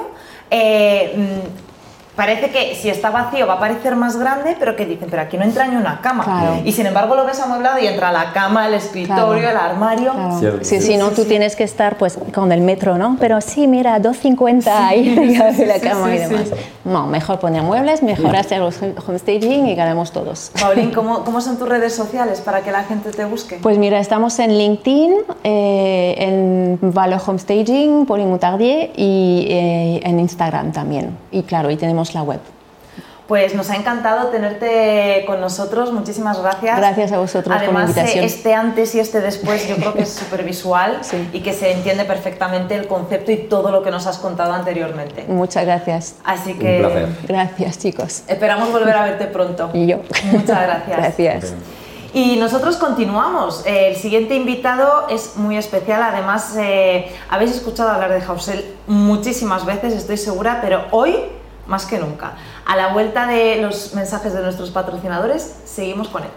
eh, 0.50 1.14
mm, 1.16 1.71
parece 2.16 2.50
que 2.52 2.76
si 2.76 2.90
está 2.90 3.10
vacío 3.10 3.48
va 3.48 3.54
a 3.54 3.60
parecer 3.60 3.96
más 3.96 4.18
grande, 4.18 4.56
pero 4.60 4.76
que 4.76 4.86
dicen, 4.86 5.08
pero 5.10 5.22
aquí 5.24 5.38
no 5.38 5.44
entra 5.44 5.68
ni 5.68 5.76
una 5.76 6.02
cama. 6.02 6.24
Claro. 6.24 6.58
Y 6.66 6.72
sin 6.72 6.86
embargo 6.86 7.16
lo 7.16 7.26
ves 7.26 7.40
amueblado 7.40 7.80
y 7.80 7.88
entra 7.88 8.12
la 8.12 8.34
cama, 8.34 8.68
el 8.68 8.74
escritorio, 8.74 9.50
el 9.50 9.58
armario. 9.58 10.14
Claro. 10.14 10.40
Cierto, 10.40 10.64
sí, 10.66 10.80
sí. 10.80 10.88
sí, 10.88 10.98
no, 10.98 11.10
Sí, 11.10 11.16
tú 11.16 11.22
sí. 11.24 11.30
tienes 11.30 11.56
que 11.56 11.64
estar 11.64 11.98
pues 11.98 12.18
con 12.34 12.52
el 12.52 12.62
metro, 12.62 12.98
¿no? 12.98 13.18
Pero 13.20 13.40
sí, 13.42 13.68
mira, 13.68 14.00
2.50 14.00 14.68
ahí 14.68 15.16
la 15.66 15.80
cama 15.80 16.08
sí, 16.10 16.14
y 16.16 16.18
demás. 16.20 16.42
sí. 16.50 16.56
No, 16.84 17.06
mejor 17.08 17.40
poner 17.40 17.62
muebles, 17.62 18.02
mejor 18.02 18.36
hacer 18.36 18.60
los 18.60 18.80
homestaging 19.08 19.68
y 19.68 19.76
ganamos 19.76 20.12
todos. 20.12 20.52
Paulín, 20.60 20.92
¿cómo, 20.92 21.24
¿cómo 21.24 21.40
son 21.40 21.58
tus 21.58 21.70
redes 21.70 21.94
sociales 21.94 22.42
para 22.42 22.62
que 22.62 22.72
la 22.72 22.84
gente 22.84 23.12
te 23.12 23.24
busque? 23.26 23.58
Pues 23.62 23.78
mira, 23.78 24.00
estamos 24.00 24.40
en 24.40 24.58
LinkedIn, 24.58 25.14
eh, 25.44 26.16
en 26.18 26.80
Valor 26.82 27.22
Homestaging, 27.26 28.06
Pauline 28.08 28.30
Moutardier 28.30 28.90
y 28.96 29.46
eh, 29.50 30.00
en 30.04 30.20
Instagram 30.20 30.72
también. 30.72 31.16
Y 31.32 31.44
claro, 31.44 31.70
y 31.70 31.78
tenemos 31.78 32.01
la 32.14 32.24
web. 32.24 32.40
Pues 33.28 33.56
nos 33.56 33.70
ha 33.70 33.78
encantado 33.78 34.28
tenerte 34.28 35.24
con 35.26 35.40
nosotros, 35.40 35.94
muchísimas 35.94 36.42
gracias. 36.42 36.78
Gracias 36.78 37.14
a 37.14 37.18
vosotros 37.18 37.46
por 37.46 37.56
la 37.56 37.62
Además, 37.62 37.90
invitación. 37.92 38.26
este 38.26 38.54
antes 38.54 38.94
y 38.94 39.00
este 39.00 39.22
después 39.22 39.70
yo 39.70 39.78
creo 39.78 39.94
que 39.94 40.02
es 40.02 40.10
súper 40.20 40.44
visual 40.44 40.98
Sí. 41.02 41.30
y 41.32 41.40
que 41.40 41.54
se 41.54 41.72
entiende 41.72 42.04
perfectamente 42.04 42.76
el 42.76 42.88
concepto 42.88 43.32
y 43.32 43.38
todo 43.38 43.72
lo 43.72 43.84
que 43.84 43.92
nos 43.92 44.06
has 44.06 44.18
contado 44.18 44.52
anteriormente. 44.52 45.24
Muchas 45.30 45.64
gracias. 45.64 46.16
Así 46.26 46.56
que 46.56 46.76
Un 46.76 46.82
placer. 46.92 47.10
Gracias, 47.26 47.80
chicos. 47.80 48.24
esperamos 48.28 48.70
volver 48.70 48.98
a 48.98 49.04
verte 49.06 49.28
pronto. 49.28 49.70
Y 49.74 49.88
yo. 49.88 50.00
Muchas 50.34 50.62
gracias. 50.64 50.98
Gracias. 50.98 51.54
Y 52.14 52.36
nosotros 52.36 52.76
continuamos. 52.76 53.64
Eh, 53.66 53.92
El 53.92 53.96
siguiente 53.96 54.36
invitado 54.36 55.08
es 55.10 55.38
muy 55.38 55.56
especial. 55.56 56.04
Además, 56.04 56.54
eh, 56.60 57.10
habéis 57.30 57.52
escuchado 57.52 57.92
hablar 57.92 58.12
de 58.12 58.22
Hausel 58.26 58.66
muchísimas 58.88 59.66
veces, 59.66 59.94
estoy 59.94 60.18
segura, 60.18 60.60
pero 60.62 60.84
hoy 60.92 61.16
más 61.72 61.88
que 61.88 61.98
nunca. 61.98 62.34
A 62.66 62.76
la 62.76 62.94
vuelta 62.94 63.26
de 63.26 63.60
los 63.60 63.96
mensajes 63.96 64.34
de 64.34 64.42
nuestros 64.42 64.70
patrocinadores, 64.70 65.62
seguimos 65.66 66.10
con 66.10 66.22
él. 66.24 66.30